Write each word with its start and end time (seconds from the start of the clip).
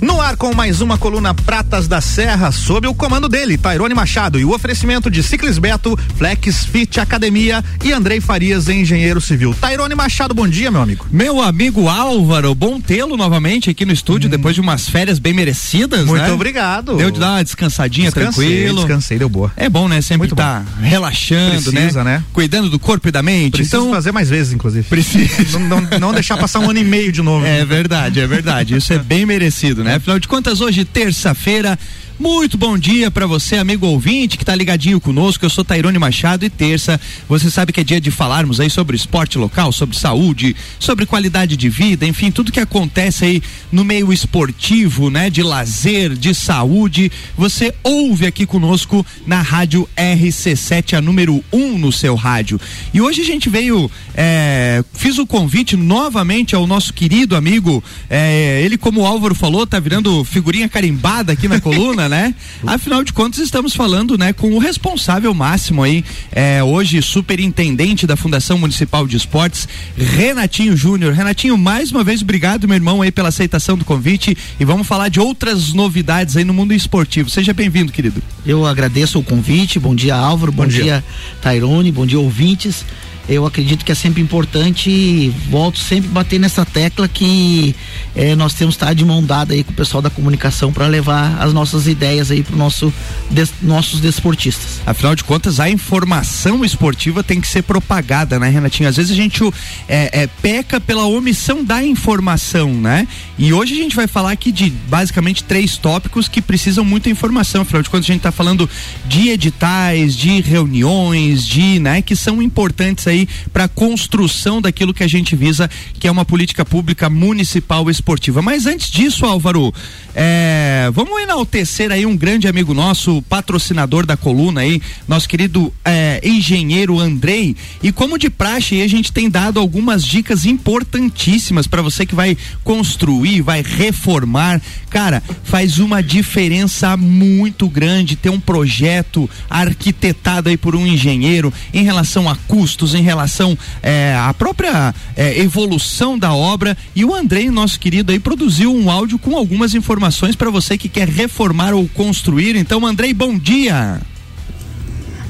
No 0.00 0.18
ar 0.18 0.34
com 0.34 0.54
mais 0.54 0.80
uma 0.80 0.96
coluna 0.96 1.34
Pratas 1.34 1.86
da 1.86 2.00
Serra, 2.00 2.50
sob 2.50 2.86
o 2.88 2.94
comando 2.94 3.28
dele, 3.28 3.58
Tairone 3.58 3.92
Machado, 3.92 4.40
e 4.40 4.44
o 4.46 4.54
oferecimento 4.54 5.10
de 5.10 5.22
Ciclis 5.22 5.58
Beto, 5.58 5.94
Flex 6.16 6.64
Fit 6.64 6.98
Academia 6.98 7.62
e 7.84 7.92
Andrei 7.92 8.18
Farias, 8.18 8.66
engenheiro 8.70 9.20
civil. 9.20 9.54
Tairone 9.60 9.94
Machado, 9.94 10.32
bom 10.32 10.48
dia, 10.48 10.70
meu 10.70 10.80
amigo. 10.80 11.06
Meu 11.10 11.42
amigo 11.42 11.86
Álvaro, 11.86 12.54
bom 12.54 12.80
tê-lo 12.80 13.14
novamente 13.14 13.68
aqui 13.68 13.84
no 13.84 13.92
estúdio, 13.92 14.28
hum. 14.28 14.30
depois 14.30 14.54
de 14.54 14.62
umas 14.62 14.88
férias 14.88 15.18
bem 15.18 15.34
merecidas, 15.34 16.06
Muito 16.06 16.22
né? 16.22 16.32
obrigado. 16.32 16.96
Deu 16.96 17.10
de 17.10 17.20
dar 17.20 17.32
uma 17.32 17.44
descansadinha, 17.44 18.06
Descansei, 18.06 18.46
tranquilo. 18.46 18.78
Descansei, 18.78 19.18
deu 19.18 19.28
boa. 19.28 19.52
É 19.54 19.68
bom, 19.68 19.86
né? 19.86 20.00
Sempre 20.00 20.28
Muito 20.28 20.34
tá 20.34 20.64
relaxando, 20.80 21.70
Precisa, 21.70 22.02
né? 22.02 22.24
Cuidando 22.32 22.70
do 22.70 22.78
corpo 22.78 23.06
e 23.06 23.10
da 23.12 23.22
mente. 23.22 23.52
Preciso 23.52 23.76
então, 23.76 23.90
fazer 23.90 24.12
mais 24.12 24.30
vezes, 24.30 24.54
inclusive. 24.54 24.88
Precisa. 24.88 25.58
Não, 25.58 25.80
não, 25.80 25.98
não 25.98 26.12
deixar 26.14 26.38
passar 26.38 26.60
um 26.60 26.70
ano 26.70 26.78
e 26.78 26.84
meio 26.84 27.12
de 27.12 27.20
novo. 27.20 27.44
É 27.44 27.66
verdade, 27.66 28.18
é 28.18 28.26
verdade. 28.26 28.76
Isso 28.76 28.94
é 28.94 28.98
bem 28.98 29.26
merecido, 29.26 29.84
né? 29.84 29.89
Afinal 29.96 30.18
de 30.18 30.28
contas, 30.28 30.60
hoje, 30.60 30.84
terça-feira, 30.84 31.78
muito 32.20 32.58
bom 32.58 32.76
dia 32.76 33.10
para 33.10 33.26
você, 33.26 33.56
amigo 33.56 33.86
ouvinte, 33.86 34.36
que 34.36 34.44
tá 34.44 34.54
ligadinho 34.54 35.00
conosco. 35.00 35.42
Eu 35.42 35.48
sou 35.48 35.64
Tairone 35.64 35.98
Machado 35.98 36.44
e 36.44 36.50
terça, 36.50 37.00
você 37.26 37.50
sabe 37.50 37.72
que 37.72 37.80
é 37.80 37.84
dia 37.84 37.98
de 37.98 38.10
falarmos 38.10 38.60
aí 38.60 38.68
sobre 38.68 38.94
esporte 38.94 39.38
local, 39.38 39.72
sobre 39.72 39.96
saúde, 39.96 40.54
sobre 40.78 41.06
qualidade 41.06 41.56
de 41.56 41.70
vida, 41.70 42.06
enfim, 42.06 42.30
tudo 42.30 42.52
que 42.52 42.60
acontece 42.60 43.24
aí 43.24 43.42
no 43.72 43.82
meio 43.86 44.12
esportivo, 44.12 45.08
né, 45.08 45.30
de 45.30 45.42
lazer, 45.42 46.14
de 46.14 46.34
saúde, 46.34 47.10
você 47.38 47.74
ouve 47.82 48.26
aqui 48.26 48.44
conosco 48.44 49.04
na 49.26 49.40
rádio 49.40 49.88
RC7, 49.96 50.98
a 50.98 51.00
número 51.00 51.42
1 51.50 51.58
um 51.58 51.78
no 51.78 51.90
seu 51.90 52.14
rádio. 52.16 52.60
E 52.92 53.00
hoje 53.00 53.22
a 53.22 53.24
gente 53.24 53.48
veio, 53.48 53.90
é, 54.14 54.84
fiz 54.92 55.16
o 55.16 55.26
convite 55.26 55.74
novamente 55.74 56.54
ao 56.54 56.66
nosso 56.66 56.92
querido 56.92 57.34
amigo, 57.34 57.82
é, 58.10 58.60
ele 58.62 58.76
como 58.76 59.00
o 59.00 59.06
Álvaro 59.06 59.34
falou, 59.34 59.66
tá 59.66 59.80
virando 59.80 60.22
figurinha 60.22 60.68
carimbada 60.68 61.32
aqui 61.32 61.48
na 61.48 61.58
coluna, 61.58 62.08
né? 62.10 62.34
Afinal 62.66 63.02
de 63.02 63.12
contas, 63.12 63.38
estamos 63.40 63.74
falando, 63.74 64.18
né, 64.18 64.32
com 64.32 64.52
o 64.52 64.58
responsável 64.58 65.32
máximo 65.32 65.82
aí, 65.82 66.04
é, 66.32 66.62
hoje 66.62 67.00
superintendente 67.00 68.06
da 68.06 68.16
Fundação 68.16 68.58
Municipal 68.58 69.06
de 69.06 69.16
Esportes, 69.16 69.66
Renatinho 69.96 70.76
Júnior. 70.76 71.14
Renatinho, 71.14 71.56
mais 71.56 71.90
uma 71.90 72.04
vez, 72.04 72.20
obrigado, 72.20 72.68
meu 72.68 72.74
irmão, 72.74 73.00
aí 73.00 73.10
pela 73.10 73.28
aceitação 73.28 73.78
do 73.78 73.84
convite 73.84 74.36
e 74.58 74.64
vamos 74.64 74.86
falar 74.86 75.08
de 75.08 75.20
outras 75.20 75.72
novidades 75.72 76.36
aí 76.36 76.44
no 76.44 76.52
mundo 76.52 76.74
esportivo. 76.74 77.30
Seja 77.30 77.54
bem-vindo, 77.54 77.92
querido. 77.92 78.22
Eu 78.44 78.66
agradeço 78.66 79.18
o 79.18 79.22
convite. 79.22 79.78
Bom 79.78 79.94
dia, 79.94 80.16
Álvaro. 80.16 80.52
Bom, 80.52 80.64
bom 80.64 80.68
dia. 80.68 80.82
dia, 80.82 81.04
Tairone. 81.40 81.92
Bom 81.92 82.04
dia, 82.04 82.18
ouvintes 82.18 82.84
eu 83.30 83.46
acredito 83.46 83.84
que 83.84 83.92
é 83.92 83.94
sempre 83.94 84.20
importante 84.20 84.90
e 84.90 85.32
volto 85.48 85.78
sempre 85.78 86.10
bater 86.10 86.40
nessa 86.40 86.66
tecla 86.66 87.06
que 87.06 87.76
eh, 88.16 88.34
nós 88.34 88.54
temos 88.54 88.74
que 88.74 88.82
estar 88.82 88.92
de 88.92 89.04
mão 89.04 89.22
dada 89.22 89.54
aí 89.54 89.62
com 89.62 89.70
o 89.70 89.74
pessoal 89.74 90.02
da 90.02 90.10
comunicação 90.10 90.72
para 90.72 90.88
levar 90.88 91.40
as 91.40 91.52
nossas 91.52 91.86
ideias 91.86 92.32
aí 92.32 92.42
para 92.42 92.56
nosso 92.56 92.92
des, 93.30 93.52
nossos 93.62 94.00
desportistas. 94.00 94.80
Afinal 94.84 95.14
de 95.14 95.22
contas, 95.22 95.60
a 95.60 95.70
informação 95.70 96.64
esportiva 96.64 97.22
tem 97.22 97.40
que 97.40 97.46
ser 97.46 97.62
propagada, 97.62 98.36
né, 98.38 98.48
Renatinho? 98.48 98.88
Às 98.88 98.96
vezes 98.96 99.12
a 99.12 99.14
gente 99.14 99.40
é, 99.88 100.22
é, 100.22 100.26
peca 100.26 100.80
pela 100.80 101.06
omissão 101.06 101.64
da 101.64 101.84
informação, 101.84 102.74
né? 102.74 103.06
E 103.38 103.52
hoje 103.52 103.74
a 103.74 103.76
gente 103.76 103.94
vai 103.94 104.08
falar 104.08 104.32
aqui 104.32 104.50
de 104.50 104.70
basicamente 104.88 105.44
três 105.44 105.76
tópicos 105.76 106.26
que 106.26 106.42
precisam 106.42 106.84
muita 106.84 107.08
informação. 107.08 107.62
Afinal 107.62 107.82
de 107.82 107.88
contas, 107.88 108.06
a 108.06 108.12
gente 108.12 108.18
está 108.18 108.32
falando 108.32 108.68
de 109.06 109.28
editais, 109.28 110.16
de 110.16 110.40
reuniões, 110.40 111.46
de, 111.46 111.78
né, 111.78 112.02
que 112.02 112.16
são 112.16 112.42
importantes 112.42 113.06
aí 113.06 113.19
para 113.52 113.64
a 113.64 113.68
construção 113.68 114.60
daquilo 114.60 114.94
que 114.94 115.02
a 115.02 115.08
gente 115.08 115.34
visa, 115.36 115.70
que 115.98 116.06
é 116.06 116.10
uma 116.10 116.24
política 116.24 116.64
pública 116.64 117.08
municipal 117.08 117.88
esportiva. 117.90 118.42
Mas 118.42 118.66
antes 118.66 118.90
disso, 118.90 119.24
Álvaro, 119.24 119.72
é, 120.14 120.90
vamos 120.92 121.20
enaltecer 121.22 121.92
aí 121.92 122.04
um 122.06 122.16
grande 122.16 122.48
amigo 122.48 122.74
nosso, 122.74 123.22
patrocinador 123.22 124.04
da 124.04 124.16
coluna 124.16 124.60
aí, 124.62 124.80
nosso 125.06 125.28
querido 125.28 125.72
é, 125.84 126.20
engenheiro 126.22 126.98
Andrei. 126.98 127.56
E 127.82 127.92
como 127.92 128.18
de 128.18 128.30
praxe, 128.30 128.76
aí, 128.76 128.82
a 128.82 128.88
gente 128.88 129.12
tem 129.12 129.28
dado 129.28 129.60
algumas 129.60 130.04
dicas 130.04 130.44
importantíssimas 130.44 131.66
para 131.66 131.82
você 131.82 132.04
que 132.04 132.14
vai 132.14 132.36
construir, 132.64 133.42
vai 133.42 133.62
reformar. 133.62 134.60
Cara, 134.88 135.22
faz 135.44 135.78
uma 135.78 136.02
diferença 136.02 136.96
muito 136.96 137.68
grande 137.68 138.16
ter 138.16 138.30
um 138.30 138.40
projeto 138.40 139.28
arquitetado 139.48 140.48
aí 140.48 140.56
por 140.56 140.74
um 140.74 140.86
engenheiro 140.86 141.52
em 141.72 141.84
relação 141.84 142.28
a 142.28 142.36
custos, 142.36 142.94
em 142.94 142.99
relação 143.02 143.56
é, 143.82 144.14
à 144.18 144.32
própria 144.34 144.94
é, 145.16 145.38
evolução 145.40 146.18
da 146.18 146.32
obra. 146.32 146.76
E 146.94 147.04
o 147.04 147.14
Andrei, 147.14 147.50
nosso 147.50 147.78
querido, 147.78 148.12
aí 148.12 148.18
produziu 148.18 148.74
um 148.74 148.90
áudio 148.90 149.18
com 149.18 149.36
algumas 149.36 149.74
informações 149.74 150.36
para 150.36 150.50
você 150.50 150.76
que 150.76 150.88
quer 150.88 151.08
reformar 151.08 151.74
ou 151.74 151.88
construir. 151.88 152.56
Então, 152.56 152.86
Andrei, 152.86 153.12
bom 153.12 153.38
dia. 153.38 154.00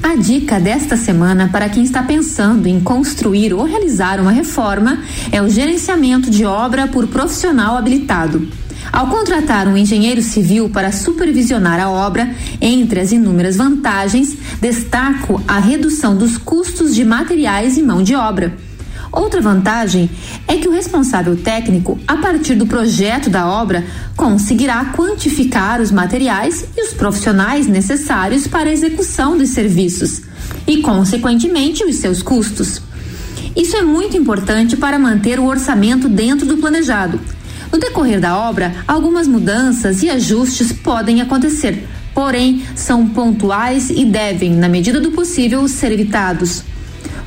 A 0.03 0.15
dica 0.15 0.59
desta 0.59 0.97
semana 0.97 1.49
para 1.51 1.69
quem 1.69 1.83
está 1.83 2.01
pensando 2.01 2.65
em 2.65 2.79
construir 2.79 3.53
ou 3.53 3.63
realizar 3.63 4.19
uma 4.19 4.31
reforma 4.31 5.03
é 5.31 5.39
o 5.41 5.47
gerenciamento 5.47 6.29
de 6.31 6.43
obra 6.43 6.87
por 6.87 7.05
profissional 7.07 7.77
habilitado. 7.77 8.47
Ao 8.91 9.07
contratar 9.07 9.67
um 9.67 9.77
engenheiro 9.77 10.21
civil 10.21 10.69
para 10.69 10.91
supervisionar 10.91 11.79
a 11.79 11.89
obra, 11.89 12.33
entre 12.59 12.99
as 12.99 13.11
inúmeras 13.11 13.57
vantagens, 13.57 14.37
destaco 14.59 15.41
a 15.47 15.59
redução 15.59 16.15
dos 16.15 16.37
custos 16.37 16.95
de 16.95 17.03
materiais 17.03 17.77
e 17.77 17.81
mão 17.81 18.01
de 18.01 18.15
obra. 18.15 18.53
Outra 19.11 19.41
vantagem 19.41 20.09
é 20.47 20.55
que 20.55 20.69
o 20.69 20.71
responsável 20.71 21.35
técnico, 21.35 21.99
a 22.07 22.15
partir 22.17 22.55
do 22.55 22.65
projeto 22.65 23.29
da 23.29 23.45
obra, 23.45 23.83
conseguirá 24.15 24.85
quantificar 24.95 25.81
os 25.81 25.91
materiais 25.91 26.65
e 26.77 26.81
os 26.81 26.93
profissionais 26.93 27.67
necessários 27.67 28.47
para 28.47 28.69
a 28.69 28.73
execução 28.73 29.37
dos 29.37 29.49
serviços 29.49 30.21
e, 30.65 30.81
consequentemente, 30.81 31.83
os 31.83 31.97
seus 31.97 32.23
custos. 32.23 32.81
Isso 33.53 33.75
é 33.75 33.81
muito 33.81 34.15
importante 34.15 34.77
para 34.77 34.97
manter 34.97 35.39
o 35.39 35.45
orçamento 35.45 36.07
dentro 36.07 36.45
do 36.45 36.57
planejado 36.57 37.19
no 37.71 37.79
decorrer 37.79 38.19
da 38.19 38.37
obra, 38.37 38.73
algumas 38.87 39.27
mudanças 39.27 40.03
e 40.03 40.09
ajustes 40.09 40.73
podem 40.73 41.21
acontecer, 41.21 41.87
porém 42.13 42.63
são 42.75 43.07
pontuais 43.07 43.89
e 43.89 44.03
devem, 44.03 44.51
na 44.51 44.67
medida 44.67 44.99
do 44.99 45.11
possível, 45.11 45.65
ser 45.67 45.91
evitados. 45.91 46.63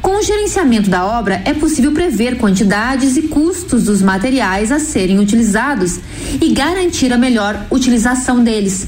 Com 0.02 0.18
o 0.18 0.22
gerenciamento 0.22 0.90
da 0.90 1.06
obra, 1.06 1.40
é 1.46 1.54
possível 1.54 1.92
prever 1.92 2.36
quantidades 2.36 3.16
e 3.16 3.22
custos 3.22 3.84
dos 3.84 4.02
materiais 4.02 4.70
a 4.70 4.78
serem 4.78 5.18
utilizados 5.18 5.98
e 6.42 6.52
garantir 6.52 7.10
a 7.10 7.16
melhor 7.16 7.64
utilização 7.70 8.44
deles. 8.44 8.86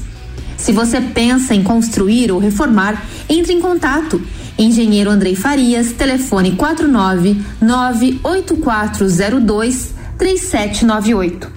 Se 0.55 0.71
você 0.71 1.01
pensa 1.01 1.55
em 1.55 1.63
construir 1.63 2.31
ou 2.31 2.37
reformar, 2.37 3.03
entre 3.27 3.51
em 3.51 3.59
contato. 3.59 4.21
Engenheiro 4.59 5.09
Andrei 5.09 5.35
Farias, 5.35 5.91
telefone 5.91 6.51
49 6.51 7.41
98402 7.61 9.96
3798. 10.17 11.56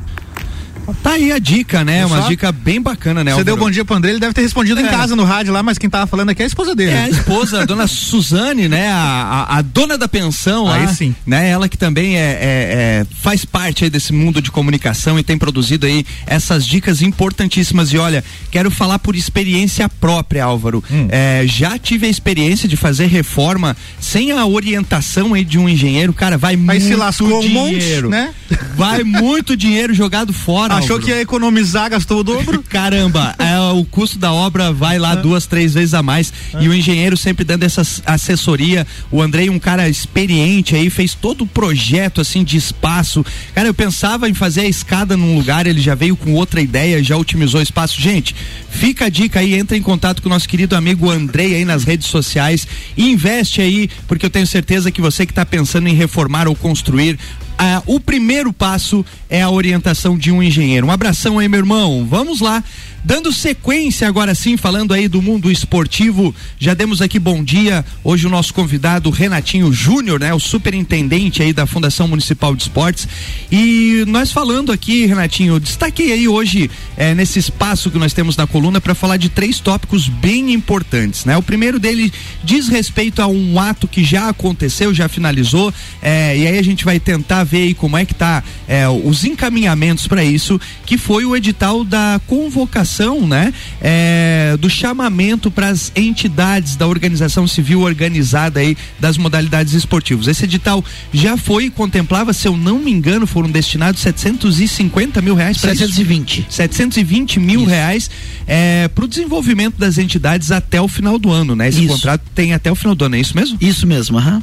Tá 1.03 1.13
aí 1.13 1.33
a 1.33 1.39
dica, 1.39 1.85
né? 1.85 2.05
Uma 2.05 2.23
dica 2.23 2.53
bem 2.53 2.81
bacana, 2.81 3.23
né? 3.25 3.35
Você 3.35 3.45
deu 3.45 3.57
bom 3.57 3.71
dia 3.71 3.85
pro 3.85 3.97
André, 3.97 4.11
ele 4.11 4.21
deve 4.21 4.33
ter 4.33 4.43
respondido 4.43 4.81
é. 4.81 4.85
em 4.85 4.87
casa 4.89 5.15
no 5.15 5.25
rádio 5.25 5.53
lá, 5.53 5.63
mas 5.63 5.79
quem 5.79 5.89
tava 5.89 6.07
falando 6.07 6.31
aqui 6.31 6.43
é 6.43 6.45
a 6.45 6.49
esposa 6.49 6.75
dele. 6.75 6.91
É 6.93 7.05
a 7.05 7.09
esposa, 7.09 7.63
a 7.63 7.65
dona 7.65 7.87
Suzane, 7.87 8.69
né? 8.69 8.91
A, 8.91 9.47
a, 9.49 9.59
a, 9.59 9.63
dona 9.63 9.97
da 9.97 10.09
pensão 10.09 10.71
aí 10.71 10.87
lá, 10.87 10.95
sim. 10.95 11.15
Né? 11.27 11.49
Ela 11.49 11.69
que 11.69 11.79
também 11.79 12.17
é, 12.17 12.21
é, 12.21 12.37
é, 12.41 13.07
faz 13.21 13.45
parte 13.45 13.85
aí 13.85 13.91
desse 13.91 14.13
mundo 14.13 14.43
de 14.43 14.51
comunicação 14.51 15.19
e 15.19 15.23
tem 15.23 15.39
produzido 15.39 15.87
aí 15.87 16.05
essas 16.27 16.67
dicas 16.67 17.03
importantíssimas. 17.03 17.93
E 17.93 17.99
olha, 17.99 18.25
quero 18.51 18.71
falar 18.71 18.99
por 18.99 19.15
experiência 19.15 19.89
própria, 19.89 20.45
Álvaro. 20.45 20.83
Hum. 20.91 21.09
É, 21.11 21.45
já 21.47 21.79
tive 21.79 22.07
a 22.07 22.11
experiência 22.11 22.69
de 22.69 22.77
fazer 22.77 23.07
reforma 23.07 23.77
sem 24.01 24.33
a 24.33 24.47
orientação 24.47 25.35
aí 25.35 25.45
de 25.45 25.59
um 25.59 25.69
engenheiro, 25.69 26.13
cara, 26.13 26.37
vai 26.37 26.57
Mas 26.57 26.83
muito 26.83 26.89
se 26.89 26.97
lascou 26.97 27.41
dinheiro. 27.41 28.09
um 28.09 28.11
monte, 28.11 28.23
né? 28.23 28.35
Vai 28.77 29.05
muito 29.05 29.57
dinheiro 29.57 29.95
jogado 29.95 30.33
fora. 30.33 30.75
Achou 30.85 30.99
que 30.99 31.11
ia 31.11 31.21
economizar, 31.21 31.91
gastou 31.91 32.21
o 32.21 32.25
dobro? 32.25 32.63
Caramba, 32.69 33.35
é, 33.39 33.59
o 33.73 33.85
custo 33.85 34.19
da 34.19 34.33
obra 34.33 34.73
vai 34.73 34.99
lá 34.99 35.15
duas, 35.15 35.47
três 35.47 35.75
vezes 35.75 35.95
a 35.95 36.03
mais. 36.03 36.33
E 36.61 36.69
o 36.69 36.75
engenheiro 36.75 37.17
sempre 37.17 37.45
dando 37.45 37.63
essa 37.63 37.83
assessoria. 38.07 38.87
O 39.11 39.23
Andrei, 39.23 39.49
um 39.51 39.59
cara 39.59 39.89
experiente 39.89 40.75
aí, 40.75 40.91
fez 40.91 41.15
todo 41.15 41.43
o 41.43 41.47
projeto 41.47 42.21
assim 42.21 42.43
de 42.43 42.57
espaço. 42.57 43.25
Cara, 43.55 43.69
eu 43.69 43.75
pensava 43.75 44.29
em 44.29 44.35
fazer 44.35 44.63
a 44.63 44.69
escada 44.69 45.17
num 45.17 45.37
lugar, 45.37 45.67
ele 45.67 45.81
já 45.81 45.95
veio 45.95 46.17
com 46.17 46.35
outra 46.35 46.61
ideia, 46.61 47.03
já 47.03 47.17
otimizou 47.17 47.61
o 47.61 47.63
espaço. 47.63 48.01
Gente, 48.01 48.35
fica 48.71 49.07
a 49.07 49.09
dica 49.09 49.41
aí, 49.41 49.55
entra 49.55 49.77
em 49.77 49.83
contato 49.83 50.23
com 50.23 50.29
o 50.29 50.33
nosso 50.33 50.49
querido 50.49 50.77
amigo 50.77 51.11
Andrei 51.11 51.55
aí 51.55 51.65
nas 51.65 51.85
redes 51.85 52.07
sociais 52.07 52.67
e 52.97 53.11
investe 53.11 53.61
aí, 53.61 53.89
porque 54.07 54.27
eu 54.27 54.31
tenho 54.31 54.47
certeza 54.47 54.91
que 54.91 55.01
você 55.01 55.27
que 55.27 55.33
está 55.33 55.45
pensando 55.45 55.89
em 55.89 55.95
reformar 55.95 56.49
ou 56.49 56.55
construir, 56.55 57.19
ah, 57.63 57.83
o 57.85 58.01
primeiro 58.01 58.55
passo 58.55 59.05
é 59.29 59.43
a 59.43 59.51
orientação 59.51 60.17
de 60.17 60.33
um 60.33 60.43
engenheiro. 60.43 60.87
Um 60.87 60.91
abração 60.91 61.39
aí, 61.39 61.47
meu 61.47 61.59
irmão. 61.61 62.07
Vamos 62.09 62.41
lá. 62.41 62.65
Dando 63.03 63.33
sequência 63.33 64.07
agora 64.07 64.35
sim, 64.35 64.59
falando 64.59 64.93
aí 64.93 65.09
do 65.09 65.23
mundo 65.23 65.51
esportivo, 65.51 66.35
já 66.59 66.75
demos 66.75 67.01
aqui 67.01 67.19
bom 67.19 67.43
dia. 67.43 67.83
Hoje 68.05 68.27
o 68.27 68.31
nosso 68.31 68.53
convidado 68.53 69.09
Renatinho 69.09 69.73
Júnior, 69.73 70.21
né, 70.21 70.35
o 70.35 70.39
superintendente 70.39 71.43
aí 71.43 71.51
da 71.51 71.67
Fundação 71.67 72.07
Municipal 72.07 72.55
de 72.55 72.65
Esportes. 72.65 73.09
E 73.51 74.05
nós 74.07 74.31
falando 74.31 74.71
aqui, 74.71 75.07
Renatinho, 75.07 75.59
destaquei 75.59 76.13
aí 76.13 76.29
hoje 76.29 76.71
é, 76.95 77.15
nesse 77.15 77.39
espaço 77.39 77.91
que 77.91 77.99
nós 77.99 78.13
temos 78.13 78.37
na 78.37 78.47
coluna 78.47 78.83
para 78.83 78.95
falar 78.95 79.17
de 79.17 79.31
três 79.31 79.61
tópicos 79.61 80.07
bem 80.07 80.53
importantes, 80.53 81.25
né? 81.25 81.39
O 81.39 81.43
primeiro 81.43 81.79
dele 81.79 82.13
diz 82.45 82.69
respeito 82.69 83.23
a 83.23 83.27
um 83.27 83.59
ato 83.59 83.89
que 83.89 84.05
já 84.05 84.29
aconteceu, 84.29 84.93
já 84.93 85.09
finalizou, 85.09 85.73
é, 86.03 86.37
e 86.37 86.47
aí 86.47 86.59
a 86.59 86.63
gente 86.63 86.85
vai 86.85 87.01
tentar 87.01 87.45
ver 87.45 87.63
aí 87.63 87.75
como 87.75 87.97
é 87.97 88.05
que 88.05 88.15
tá 88.15 88.45
é, 88.69 88.87
os 88.89 89.25
encaminhamentos 89.25 90.07
para 90.07 90.23
isso, 90.23 90.61
que 90.85 90.99
foi 90.99 91.25
o 91.25 91.35
edital 91.35 91.83
da 91.83 92.21
convocação 92.27 92.90
né, 93.27 93.53
é, 93.81 94.57
do 94.59 94.69
chamamento 94.69 95.51
para 95.51 95.69
as 95.69 95.93
entidades 95.95 96.77
da 96.77 96.87
organização 96.87 97.47
civil 97.47 97.81
organizada 97.81 98.61
aí 98.61 98.77
das 98.99 99.17
modalidades 99.17 99.73
esportivas. 99.75 100.27
Esse 100.27 100.45
edital 100.45 100.85
já 101.13 101.37
foi 101.37 101.65
e 101.67 101.71
contemplava, 101.71 102.33
se 102.33 102.49
eu 102.49 102.57
não 102.57 102.79
me 102.79 102.91
engano, 102.91 103.27
foram 103.27 103.51
destinados 103.51 104.01
750 104.01 105.23
mil 105.23 105.35
reais 105.35 105.59
para 105.59 105.71
720. 105.71 106.47
720 106.49 107.41
mil 107.41 107.61
isso. 107.61 107.71
reais 107.71 108.11
é, 108.47 108.89
para 108.89 109.05
o 109.05 109.09
desenvolvimento 109.09 109.77
das 109.79 109.99
entidades 109.99 110.51
até 110.51 110.81
o 110.81 110.89
final 110.89 111.19
do 111.19 111.31
ano, 111.31 111.55
né? 111.55 111.69
Esse 111.69 111.85
isso. 111.85 111.95
contrato 111.95 112.23
tem 112.35 112.53
até 112.53 112.71
o 112.71 112.75
final 112.75 112.95
do 112.95 113.05
ano, 113.05 113.17
é 113.17 113.21
isso 113.21 113.37
mesmo? 113.37 113.57
Isso 113.61 113.87
mesmo, 113.87 114.19
aham. 114.19 114.37
Uhum. 114.37 114.43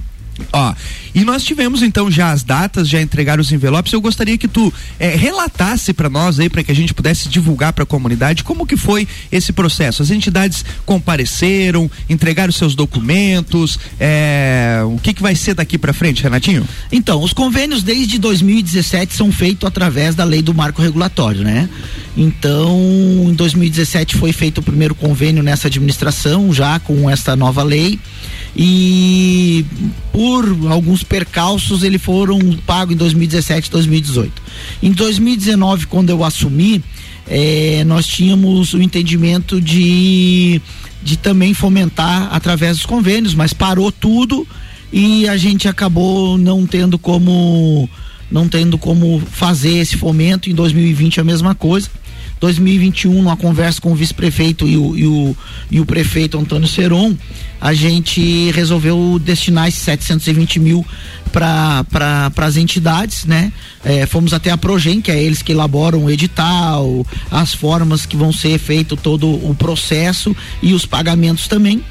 Ó, 0.51 0.73
e 1.13 1.23
nós 1.23 1.43
tivemos 1.43 1.81
então 1.81 2.11
já 2.11 2.31
as 2.31 2.43
datas, 2.43 2.87
já 2.87 3.01
entregaram 3.01 3.41
os 3.41 3.51
envelopes. 3.51 3.91
Eu 3.91 4.01
gostaria 4.01 4.37
que 4.37 4.47
tu 4.47 4.73
é, 4.99 5.15
relatasse 5.15 5.93
para 5.93 6.09
nós 6.09 6.39
aí, 6.39 6.49
para 6.49 6.63
que 6.63 6.71
a 6.71 6.75
gente 6.75 6.93
pudesse 6.93 7.27
divulgar 7.29 7.73
para 7.73 7.83
a 7.83 7.87
comunidade 7.87 8.43
como 8.43 8.65
que 8.65 8.77
foi 8.77 9.07
esse 9.31 9.51
processo. 9.51 10.03
As 10.03 10.11
entidades 10.11 10.63
compareceram, 10.85 11.89
entregaram 12.09 12.51
seus 12.51 12.75
documentos. 12.75 13.79
É, 13.99 14.81
o 14.85 14.97
que, 14.99 15.13
que 15.13 15.21
vai 15.21 15.35
ser 15.35 15.53
daqui 15.53 15.77
para 15.77 15.93
frente, 15.93 16.23
Renatinho? 16.23 16.67
Então, 16.91 17.21
os 17.21 17.33
convênios 17.33 17.83
desde 17.83 18.17
2017 18.17 19.15
são 19.15 19.31
feitos 19.31 19.67
através 19.67 20.15
da 20.15 20.23
lei 20.23 20.41
do 20.41 20.53
marco 20.53 20.81
regulatório, 20.81 21.43
né? 21.43 21.69
Então, 22.15 22.77
em 23.27 23.33
2017 23.33 24.17
foi 24.17 24.31
feito 24.31 24.59
o 24.59 24.63
primeiro 24.63 24.95
convênio 24.95 25.43
nessa 25.43 25.67
administração, 25.67 26.53
já 26.53 26.79
com 26.79 27.09
essa 27.09 27.35
nova 27.35 27.63
lei 27.63 27.99
e 28.57 29.63
por 30.11 30.43
alguns 30.71 31.03
percalços 31.03 31.83
ele 31.83 31.99
foram 31.99 32.39
pagos 32.65 32.95
em 32.95 32.97
2017 32.97 33.67
e 33.67 33.71
2018. 33.71 34.41
Em 34.81 34.91
2019, 34.91 35.85
quando 35.85 36.09
eu 36.09 36.23
assumi, 36.23 36.83
eh, 37.27 37.83
nós 37.85 38.07
tínhamos 38.07 38.73
o 38.73 38.81
entendimento 38.81 39.61
de, 39.61 40.59
de 41.03 41.17
também 41.17 41.53
fomentar 41.53 42.29
através 42.31 42.77
dos 42.77 42.85
convênios, 42.87 43.35
mas 43.35 43.53
parou 43.53 43.91
tudo 43.91 44.47
e 44.91 45.27
a 45.27 45.37
gente 45.37 45.67
acabou 45.67 46.35
não 46.37 46.65
tendo 46.65 46.97
como 46.97 47.87
não 48.29 48.47
tendo 48.47 48.77
como 48.77 49.21
fazer 49.31 49.77
esse 49.77 49.95
fomento 49.95 50.49
em 50.49 50.53
2020 50.53 51.21
a 51.21 51.23
mesma 51.23 51.55
coisa 51.55 51.89
2021, 52.39 53.13
numa 53.13 53.35
conversa 53.35 53.81
com 53.81 53.91
o 53.91 53.95
vice-prefeito 53.95 54.67
e 54.67 54.77
o, 54.77 54.97
e, 54.97 55.05
o, 55.05 55.37
e 55.71 55.79
o 55.79 55.85
prefeito 55.85 56.37
Antônio 56.37 56.67
Seron, 56.67 57.15
a 57.59 57.73
gente 57.73 58.51
resolveu 58.51 59.19
destinar 59.19 59.67
esses 59.67 59.81
720 59.81 60.59
mil 60.59 60.85
para 61.31 61.83
pra, 61.85 62.31
as 62.45 62.57
entidades, 62.57 63.25
né? 63.25 63.51
É, 63.83 64.05
fomos 64.05 64.33
até 64.33 64.51
a 64.51 64.57
Progen, 64.57 65.01
que 65.01 65.11
é 65.11 65.21
eles 65.21 65.41
que 65.41 65.51
elaboram 65.51 66.05
o 66.05 66.11
edital, 66.11 67.05
as 67.31 67.53
formas 67.53 68.05
que 68.05 68.15
vão 68.15 68.31
ser 68.31 68.57
feito 68.59 68.95
todo 68.95 69.27
o 69.27 69.55
processo 69.55 70.35
e 70.61 70.73
os 70.73 70.85
pagamentos 70.85 71.47
também. 71.47 71.83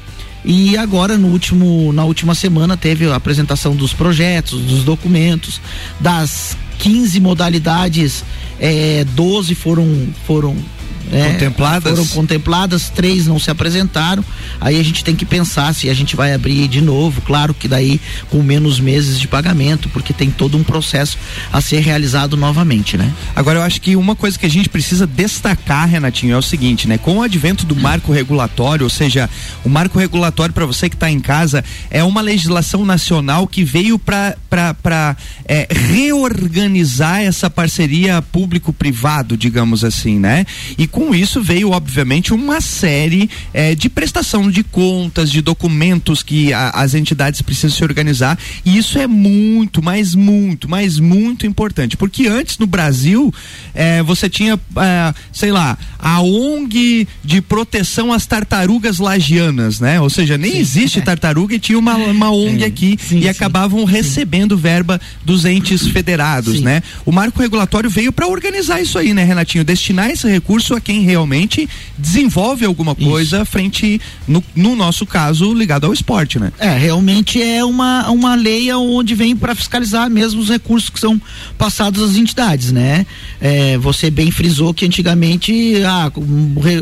E 0.45 0.77
agora, 0.77 1.17
no 1.17 1.27
último, 1.27 1.91
na 1.91 2.05
última 2.05 2.33
semana, 2.33 2.77
teve 2.77 3.05
a 3.05 3.15
apresentação 3.15 3.75
dos 3.75 3.91
projetos, 3.91 4.61
dos 4.61 4.83
documentos, 4.83 5.59
das 5.99 6.55
15 6.79 7.19
modalidades, 7.19 8.23
é, 8.59 9.03
12 9.15 9.55
foram, 9.55 9.85
foram 10.25 10.55
é, 11.11 11.31
contempladas? 11.31 11.93
Foram 11.93 12.07
contempladas, 12.07 12.89
três 12.89 13.27
não 13.27 13.39
se 13.39 13.49
apresentaram. 13.49 14.23
Aí 14.59 14.79
a 14.79 14.83
gente 14.83 15.03
tem 15.03 15.15
que 15.15 15.25
pensar 15.25 15.73
se 15.73 15.89
a 15.89 15.93
gente 15.93 16.15
vai 16.15 16.33
abrir 16.33 16.67
de 16.67 16.81
novo, 16.81 17.21
claro 17.21 17.53
que 17.53 17.67
daí 17.67 17.99
com 18.29 18.41
menos 18.41 18.79
meses 18.79 19.19
de 19.19 19.27
pagamento, 19.27 19.89
porque 19.89 20.13
tem 20.13 20.29
todo 20.29 20.57
um 20.57 20.63
processo 20.63 21.17
a 21.51 21.61
ser 21.61 21.79
realizado 21.79 22.35
novamente, 22.35 22.97
né? 22.97 23.13
Agora 23.35 23.59
eu 23.59 23.63
acho 23.63 23.81
que 23.81 23.95
uma 23.95 24.15
coisa 24.15 24.37
que 24.37 24.45
a 24.45 24.49
gente 24.49 24.69
precisa 24.69 25.05
destacar, 25.05 25.87
Renatinho, 25.87 26.33
é 26.33 26.37
o 26.37 26.41
seguinte, 26.41 26.87
né? 26.87 26.97
Com 26.97 27.17
o 27.17 27.21
advento 27.21 27.65
do 27.65 27.75
marco 27.75 28.11
regulatório, 28.11 28.83
ou 28.83 28.89
seja, 28.89 29.29
o 29.63 29.69
marco 29.69 29.99
regulatório 29.99 30.53
para 30.53 30.65
você 30.65 30.89
que 30.89 30.95
está 30.95 31.09
em 31.09 31.19
casa 31.19 31.63
é 31.89 32.03
uma 32.03 32.21
legislação 32.21 32.85
nacional 32.85 33.47
que 33.47 33.63
veio 33.63 33.99
para 33.99 34.35
é, 35.45 35.67
reorganizar 35.69 37.21
essa 37.21 37.49
parceria 37.49 38.21
público-privado, 38.21 39.37
digamos 39.37 39.83
assim, 39.83 40.19
né? 40.19 40.45
E 40.77 40.87
com 40.97 41.13
isso 41.13 41.43
veio, 41.43 41.69
obviamente, 41.69 42.33
uma 42.33 42.59
série 42.59 43.29
é, 43.53 43.75
de 43.75 43.87
prestação 43.87 44.49
de 44.49 44.63
contas, 44.63 45.29
de 45.29 45.41
documentos 45.43 46.23
que 46.23 46.51
a, 46.51 46.71
as 46.71 46.95
entidades 46.95 47.39
precisam 47.39 47.69
se 47.69 47.83
organizar. 47.83 48.35
E 48.65 48.79
isso 48.79 48.97
é 48.97 49.05
muito, 49.05 49.79
mas 49.83 50.15
muito, 50.15 50.67
mas 50.67 50.99
muito 50.99 51.45
importante. 51.45 51.95
Porque 51.95 52.25
antes 52.25 52.57
no 52.57 52.65
Brasil, 52.65 53.31
é, 53.75 54.01
você 54.01 54.27
tinha, 54.27 54.59
é, 54.75 55.13
sei 55.31 55.51
lá, 55.51 55.77
a 55.99 56.19
ONG 56.19 57.07
de 57.23 57.41
proteção 57.43 58.11
às 58.11 58.25
tartarugas 58.25 58.97
lagianas, 58.97 59.79
né? 59.79 60.01
Ou 60.01 60.09
seja, 60.09 60.35
nem 60.35 60.53
sim, 60.53 60.57
existe 60.57 60.99
tartaruga 61.01 61.53
e 61.53 61.59
tinha 61.59 61.77
uma, 61.77 61.95
uma 61.95 62.31
ONG 62.31 62.63
aqui 62.63 62.97
sim, 62.99 63.19
e 63.19 63.21
sim, 63.21 63.29
acabavam 63.29 63.85
recebendo 63.85 64.57
verba 64.57 64.99
dos 65.23 65.45
entes 65.45 65.87
federados, 65.89 66.59
né? 66.59 66.81
O 67.05 67.11
marco 67.11 67.39
regulatório 67.39 67.87
veio 67.87 68.11
para 68.11 68.25
organizar 68.25 68.81
isso 68.81 68.97
aí, 68.97 69.13
né, 69.13 69.23
Renatinho? 69.23 69.63
Destinar 69.63 70.09
esse 70.09 70.27
recurso 70.27 70.73
a 70.73 70.86
quem 70.87 71.01
realmente 71.01 71.67
desenvolve 71.97 72.63
alguma 72.63 72.95
coisa 72.95 73.41
Isso. 73.41 73.45
frente, 73.45 73.99
no, 74.25 74.41
no, 74.55 74.73
nosso 74.73 75.05
caso, 75.05 75.53
ligado 75.53 75.85
ao 75.85 75.91
esporte, 75.91 76.39
né? 76.39 76.53
É, 76.57 76.77
realmente 76.77 77.41
é 77.43 77.61
uma, 77.61 78.09
uma 78.09 78.35
lei 78.35 78.71
onde 78.71 79.13
vem 79.13 79.35
para 79.35 79.53
fiscalizar 79.53 80.09
mesmo 80.09 80.39
os 80.39 80.47
recursos 80.47 80.89
que 80.89 80.97
são 80.97 81.21
passados 81.57 82.01
às 82.01 82.15
entidades, 82.15 82.71
né? 82.71 83.05
É, 83.41 83.77
você 83.77 84.09
bem 84.09 84.31
frisou 84.31 84.73
que 84.73 84.85
antigamente 84.85 85.83
ah, 85.85 86.09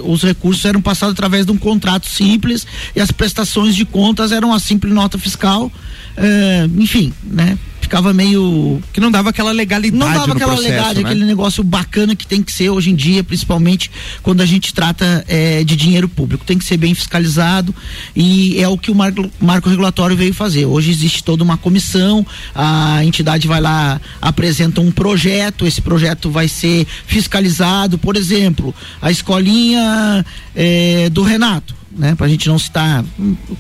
os 0.04 0.22
recursos 0.22 0.64
eram 0.66 0.84
passados 0.84 1.14
através 1.14 1.44
de 1.44 1.52
um 1.52 1.58
contrato 1.58 2.08
simples 2.08 2.68
e 2.96 3.02
as 3.02 3.10
prestações 3.10 3.76
de 3.76 3.86
contas 3.86 4.32
eram 4.32 4.54
a 4.54 4.60
simples 4.60 4.94
nota 4.94 5.18
fiscal, 5.18 5.72
é, 6.16 6.70
enfim, 6.78 7.12
né? 7.24 7.58
Ficava 7.86 8.14
meio. 8.14 8.82
Que 8.92 9.00
não 9.00 9.10
dava 9.10 9.30
aquela 9.30 9.52
legalidade. 9.52 9.98
Não 9.98 10.12
dava 10.12 10.34
aquela 10.34 10.54
processo, 10.54 10.62
legalidade, 10.64 11.04
né? 11.04 11.10
aquele 11.10 11.26
negócio 11.26 11.64
bacana 11.64 12.16
que 12.16 12.28
tem 12.28 12.44
que 12.44 12.52
ser 12.52 12.70
hoje 12.70 12.90
em 12.90 12.96
dia, 12.96 13.24
principalmente 13.24 13.90
quando 14.22 14.42
a 14.42 14.46
gente 14.46 14.74
trata 14.74 15.24
é, 15.28 15.64
de 15.64 15.76
dinheiro 15.76 16.10
público. 16.10 16.44
Tem 16.44 16.58
que 16.58 16.66
ser 16.66 16.78
bem 16.78 16.94
fiscalizado 16.94 17.74
e 18.16 18.60
é 18.62 18.68
o 18.68 18.78
que 18.78 18.92
o 18.92 18.96
marco, 18.96 19.30
marco 19.40 19.70
regulatório 19.70 20.16
veio 20.16 20.34
fazer. 20.34 20.66
Hoje 20.66 20.92
existe 20.92 21.24
toda 21.24 21.44
uma 21.44 21.58
comissão, 21.58 22.26
a 22.54 23.04
entidade 23.06 23.48
vai 23.48 23.62
lá, 23.62 24.02
apresenta 24.22 24.82
um 24.82 24.92
projeto, 24.92 25.66
esse 25.66 25.82
projeto 25.82 26.30
vai 26.30 26.48
ser 26.48 26.86
fiscalizado. 27.06 27.98
Por 27.98 28.16
exemplo, 28.16 28.74
a 29.02 29.12
escolinha 29.12 30.26
é, 30.56 31.10
do 31.10 31.22
Renato 31.22 31.85
né? 31.98 32.14
Para 32.14 32.26
a 32.26 32.30
gente 32.30 32.48
não 32.48 32.60
citar. 32.60 33.04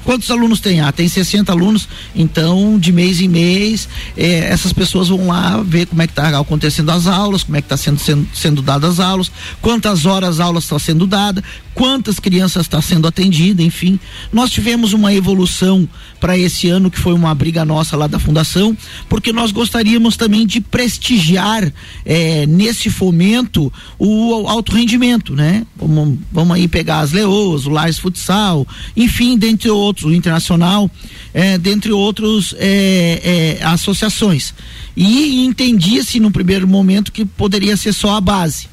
Quantos 0.04 0.30
alunos 0.30 0.60
tem? 0.60 0.82
Ah, 0.82 0.92
tem 0.92 1.08
60 1.08 1.51
alunos, 1.51 1.88
então 2.13 2.77
de 2.77 2.92
mês 2.92 3.22
em 3.22 3.27
mês 3.27 3.88
eh, 4.18 4.48
essas 4.51 4.74
pessoas 4.74 5.08
vão 5.08 5.27
lá 5.27 5.63
ver 5.63 5.88
como 5.88 6.01
é 6.01 6.08
que 6.08 6.12
está 6.12 6.38
acontecendo 6.38 6.92
as 6.92 7.08
aulas, 7.08 7.44
como 7.44 7.58
é 7.58 7.62
que 7.62 7.65
está 7.65 7.77
sendo, 7.77 8.00
sendo, 8.00 8.27
sendo 8.34 8.62
dadas 8.62 9.00
as 9.00 9.00
aulas, 9.00 9.32
quantas 9.62 10.06
horas 10.06 10.39
a 10.39 10.46
aula 10.46 10.60
está 10.60 10.77
sendo 10.77 11.08
dada, 11.08 11.44
quantas 11.74 12.20
crianças 12.20 12.63
está 12.63 12.82
sendo 12.82 13.08
atendida, 13.08 13.63
enfim. 13.63 14.00
Nós 14.32 14.51
tivemos 14.51 14.92
uma 14.94 15.13
evolução 15.13 15.88
para 16.20 16.38
esse 16.38 16.70
ano 16.70 16.92
que 16.92 17.00
foi 17.00 17.13
uma 17.13 17.34
briga 17.34 17.63
nossa 17.63 17.96
lá 17.96 18.08
da 18.08 18.20
fundação, 18.20 18.75
porque 19.08 19.32
nós 19.32 19.51
gostaríamos 19.51 20.18
também 20.18 20.46
de 20.46 20.60
prestigiar 20.60 21.72
eh, 22.06 22.46
nesse 22.48 22.89
fomento 22.89 23.72
o 23.98 24.48
alto 24.48 24.74
rendimento, 24.74 25.34
né? 25.34 25.65
Vamos, 25.75 26.20
vamos 26.32 26.56
aí 26.56 26.68
pegar 26.68 27.00
as 27.00 27.12
leoas, 27.12 27.65
o 27.65 27.70
Lars 27.70 27.98
Futsal 27.98 28.25
futsal, 28.25 28.67
enfim, 28.98 29.38
dentre 29.38 29.70
outros, 29.70 30.05
o 30.05 30.13
internacional, 30.13 30.89
é, 31.34 31.58
dentre 31.58 31.91
outros 31.91 32.55
é, 32.58 33.58
é, 33.62 33.63
associações. 33.63 34.53
E 34.98 35.46
entendia-se 35.46 36.20
no 36.20 36.32
primeiro 36.32 36.67
momento 36.67 37.12
que 37.12 37.24
poderia 37.25 37.77
ser 37.77 37.94
só 37.94 38.15
a 38.15 38.22
base. 38.22 38.67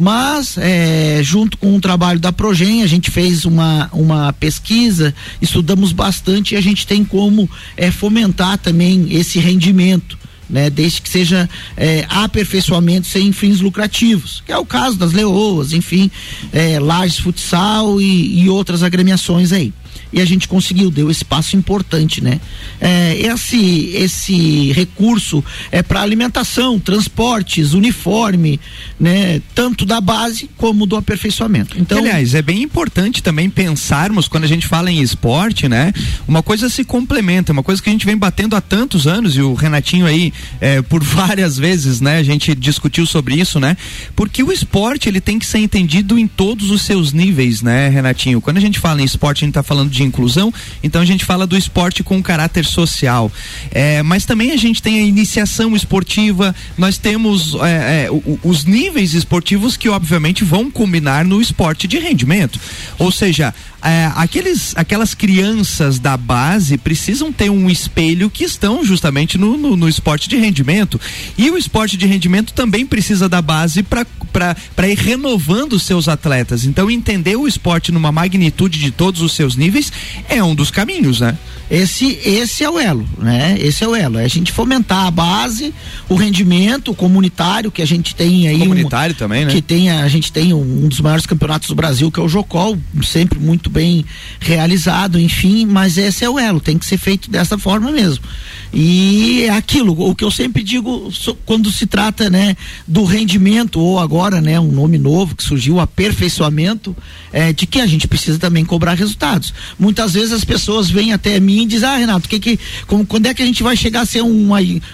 Mas, 0.00 0.56
é, 0.56 1.20
junto 1.24 1.58
com 1.58 1.74
o 1.76 1.80
trabalho 1.80 2.20
da 2.20 2.32
Progen, 2.32 2.82
a 2.82 2.86
gente 2.86 3.10
fez 3.10 3.44
uma, 3.44 3.90
uma 3.92 4.32
pesquisa, 4.32 5.12
estudamos 5.42 5.90
bastante 5.90 6.54
e 6.54 6.56
a 6.56 6.60
gente 6.60 6.86
tem 6.86 7.04
como 7.04 7.50
é, 7.76 7.90
fomentar 7.90 8.58
também 8.58 9.08
esse 9.10 9.40
rendimento 9.40 10.16
né? 10.48 10.70
Desde 10.70 11.02
que 11.02 11.08
seja 11.08 11.48
é, 11.76 12.06
aperfeiçoamento 12.08 13.06
sem 13.06 13.32
fins 13.32 13.60
lucrativos, 13.60 14.42
que 14.44 14.52
é 14.52 14.58
o 14.58 14.64
caso 14.64 14.96
das 14.96 15.12
leoas, 15.12 15.72
enfim, 15.72 16.10
é, 16.52 16.78
Lages 16.78 17.18
Futsal 17.18 18.00
e, 18.00 18.42
e 18.42 18.48
outras 18.48 18.82
agremiações 18.82 19.52
aí 19.52 19.72
e 20.12 20.20
a 20.20 20.24
gente 20.24 20.48
conseguiu, 20.48 20.90
deu 20.90 21.10
espaço 21.10 21.56
importante, 21.56 22.22
né? 22.22 22.40
É, 22.80 23.16
esse, 23.18 23.90
esse 23.94 24.72
recurso 24.72 25.44
é 25.70 25.82
para 25.82 26.00
alimentação, 26.00 26.78
transportes, 26.78 27.74
uniforme, 27.74 28.60
né? 28.98 29.40
Tanto 29.54 29.84
da 29.84 30.00
base 30.00 30.48
como 30.56 30.86
do 30.86 30.96
aperfeiçoamento. 30.96 31.78
Então, 31.78 31.98
aliás, 31.98 32.34
é 32.34 32.42
bem 32.42 32.62
importante 32.62 33.22
também 33.22 33.50
pensarmos 33.50 34.28
quando 34.28 34.44
a 34.44 34.48
gente 34.48 34.66
fala 34.66 34.90
em 34.90 35.00
esporte, 35.00 35.68
né? 35.68 35.92
Uma 36.26 36.42
coisa 36.42 36.68
se 36.68 36.84
complementa, 36.84 37.52
uma 37.52 37.62
coisa 37.62 37.82
que 37.82 37.88
a 37.88 37.92
gente 37.92 38.06
vem 38.06 38.16
batendo 38.16 38.56
há 38.56 38.60
tantos 38.60 39.06
anos 39.06 39.36
e 39.36 39.42
o 39.42 39.54
Renatinho 39.54 40.06
aí 40.06 40.32
é, 40.60 40.80
por 40.82 41.02
várias 41.04 41.58
vezes, 41.58 42.00
né? 42.00 42.18
A 42.18 42.22
gente 42.22 42.54
discutiu 42.54 43.06
sobre 43.06 43.34
isso, 43.34 43.60
né? 43.60 43.76
Porque 44.16 44.42
o 44.42 44.52
esporte 44.52 45.08
ele 45.08 45.20
tem 45.20 45.38
que 45.38 45.46
ser 45.46 45.58
entendido 45.58 46.18
em 46.18 46.26
todos 46.26 46.70
os 46.70 46.82
seus 46.82 47.12
níveis, 47.12 47.62
né, 47.62 47.88
Renatinho? 47.88 48.40
Quando 48.40 48.56
a 48.56 48.60
gente 48.60 48.78
fala 48.78 49.02
em 49.02 49.04
esporte, 49.04 49.44
a 49.44 49.46
gente 49.46 49.50
está 49.50 49.62
falando 49.62 49.87
de 49.88 49.98
de 49.98 50.04
inclusão, 50.04 50.54
então 50.82 51.02
a 51.02 51.04
gente 51.04 51.24
fala 51.24 51.46
do 51.46 51.56
esporte 51.56 52.02
com 52.02 52.22
caráter 52.22 52.64
social. 52.64 53.30
É, 53.70 54.02
mas 54.02 54.24
também 54.24 54.52
a 54.52 54.56
gente 54.56 54.80
tem 54.80 55.00
a 55.00 55.02
iniciação 55.02 55.74
esportiva, 55.74 56.54
nós 56.76 56.96
temos 56.96 57.54
é, 57.54 58.06
é, 58.06 58.08
os 58.44 58.64
níveis 58.64 59.14
esportivos 59.14 59.76
que 59.76 59.88
obviamente 59.88 60.44
vão 60.44 60.70
combinar 60.70 61.24
no 61.24 61.42
esporte 61.42 61.88
de 61.88 61.98
rendimento. 61.98 62.60
Ou 62.98 63.10
seja, 63.10 63.52
é, 63.82 64.10
aqueles, 64.16 64.72
aquelas 64.76 65.14
crianças 65.14 65.98
da 65.98 66.16
base 66.16 66.76
precisam 66.76 67.32
ter 67.32 67.50
um 67.50 67.70
espelho 67.70 68.28
que 68.28 68.44
estão 68.44 68.84
justamente 68.84 69.38
no, 69.38 69.56
no, 69.56 69.76
no 69.76 69.88
esporte 69.88 70.28
de 70.28 70.36
rendimento. 70.36 71.00
E 71.36 71.50
o 71.50 71.56
esporte 71.56 71.96
de 71.96 72.06
rendimento 72.06 72.52
também 72.52 72.84
precisa 72.84 73.28
da 73.28 73.40
base 73.40 73.82
para 73.82 74.88
ir 74.88 74.98
renovando 74.98 75.74
os 75.74 75.84
seus 75.84 76.08
atletas. 76.08 76.64
Então, 76.64 76.90
entender 76.90 77.36
o 77.36 77.46
esporte 77.46 77.92
numa 77.92 78.10
magnitude 78.10 78.78
de 78.78 78.90
todos 78.90 79.22
os 79.22 79.32
seus 79.32 79.54
níveis 79.54 79.92
é 80.28 80.42
um 80.42 80.54
dos 80.54 80.70
caminhos, 80.70 81.20
né? 81.20 81.36
Esse, 81.70 82.18
esse 82.24 82.64
é 82.64 82.70
o 82.70 82.78
elo, 82.78 83.06
né? 83.18 83.56
Esse 83.60 83.84
é 83.84 83.88
o 83.88 83.94
elo. 83.94 84.18
É 84.18 84.24
a 84.24 84.28
gente 84.28 84.50
fomentar 84.50 85.06
a 85.06 85.10
base, 85.10 85.74
o 86.08 86.14
rendimento 86.14 86.94
comunitário 86.94 87.70
que 87.70 87.82
a 87.82 87.86
gente 87.86 88.14
tem 88.14 88.48
aí. 88.48 88.58
Comunitário 88.58 89.14
um, 89.14 89.18
também, 89.18 89.44
né? 89.44 89.52
Que 89.52 89.60
tem, 89.60 89.90
a 89.90 90.08
gente 90.08 90.32
tem 90.32 90.54
um, 90.54 90.84
um 90.84 90.88
dos 90.88 91.00
maiores 91.00 91.26
campeonatos 91.26 91.68
do 91.68 91.74
Brasil, 91.74 92.10
que 92.10 92.18
é 92.18 92.22
o 92.22 92.28
Jocol, 92.28 92.78
sempre 93.02 93.38
muito 93.38 93.67
muito 93.68 93.70
bem 93.70 94.04
realizado, 94.40 95.20
enfim, 95.20 95.66
mas 95.66 95.98
esse 95.98 96.24
é 96.24 96.30
o 96.30 96.38
elo, 96.38 96.60
tem 96.60 96.78
que 96.78 96.86
ser 96.86 96.96
feito 96.96 97.30
dessa 97.30 97.58
forma 97.58 97.92
mesmo. 97.92 98.24
E 98.72 99.44
é 99.44 99.50
aquilo, 99.50 99.98
o 99.98 100.14
que 100.14 100.22
eu 100.22 100.30
sempre 100.30 100.62
digo 100.62 101.10
quando 101.46 101.70
se 101.72 101.86
trata, 101.86 102.28
né, 102.28 102.54
do 102.86 103.04
rendimento 103.04 103.80
ou 103.80 103.98
agora, 103.98 104.40
né, 104.40 104.60
um 104.60 104.70
nome 104.70 104.98
novo 104.98 105.34
que 105.34 105.42
surgiu, 105.42 105.80
aperfeiçoamento, 105.80 106.94
é, 107.32 107.52
de 107.52 107.66
que 107.66 107.80
a 107.80 107.86
gente 107.86 108.06
precisa 108.06 108.38
também 108.38 108.64
cobrar 108.64 108.94
resultados. 108.94 109.54
Muitas 109.78 110.12
vezes 110.12 110.32
as 110.32 110.44
pessoas 110.44 110.90
vêm 110.90 111.12
até 111.12 111.40
mim 111.40 111.62
e 111.62 111.66
dizem: 111.66 111.88
"Ah, 111.88 111.96
Renato, 111.96 112.28
que 112.28 112.38
que 112.38 112.58
como, 112.86 113.06
quando 113.06 113.26
é 113.26 113.34
que 113.34 113.42
a 113.42 113.46
gente 113.46 113.62
vai 113.62 113.76
chegar 113.76 114.02
a 114.02 114.06
ser 114.06 114.22
um 114.22 114.48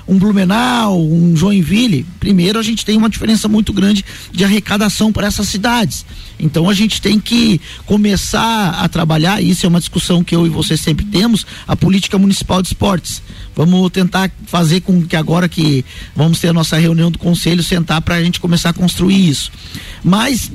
um 0.07 0.19
Blumenau, 0.19 1.01
um 1.01 1.37
Joinville?" 1.37 2.07
Primeiro, 2.21 2.59
a 2.59 2.63
gente 2.63 2.85
tem 2.85 2.97
uma 2.97 3.11
diferença 3.11 3.49
muito 3.49 3.73
grande 3.73 4.05
de 4.33 4.45
arrecadação 4.45 5.13
para 5.13 5.27
essas 5.27 5.49
cidades. 5.49 6.07
Então 6.39 6.69
a 6.69 6.75
gente 6.75 7.01
tem 7.01 7.19
que 7.19 7.61
começar 7.87 8.71
a 8.71 8.89
trabalhar, 8.89 9.43
isso 9.43 9.67
é 9.67 9.69
uma 9.69 9.81
discussão 9.81 10.23
que 10.23 10.35
eu 10.35 10.47
e 10.47 10.49
você 10.49 10.77
sempre 10.77 11.05
temos, 11.05 11.47
a 11.67 11.77
política 11.77 12.19
municipal 12.19 12.63
de 12.63 12.69
esportes. 12.69 13.23
Vamos 13.55 13.91
tentar 13.91 14.31
fazer 14.47 14.81
com 14.81 15.03
que 15.03 15.17
agora 15.17 15.49
que 15.49 15.85
vamos 16.15 16.41
ter 16.41 16.49
a 16.49 16.53
nossa 16.53 16.77
reunião 16.77 17.11
do 17.11 17.19
conselho, 17.19 17.63
sentar 17.63 18.01
para 18.01 18.17
a 18.17 18.23
gente 18.23 18.41
começar 18.41 18.71
a 18.71 18.73
construir 18.73 19.29
isso. 19.29 19.51
Mas 20.03 20.51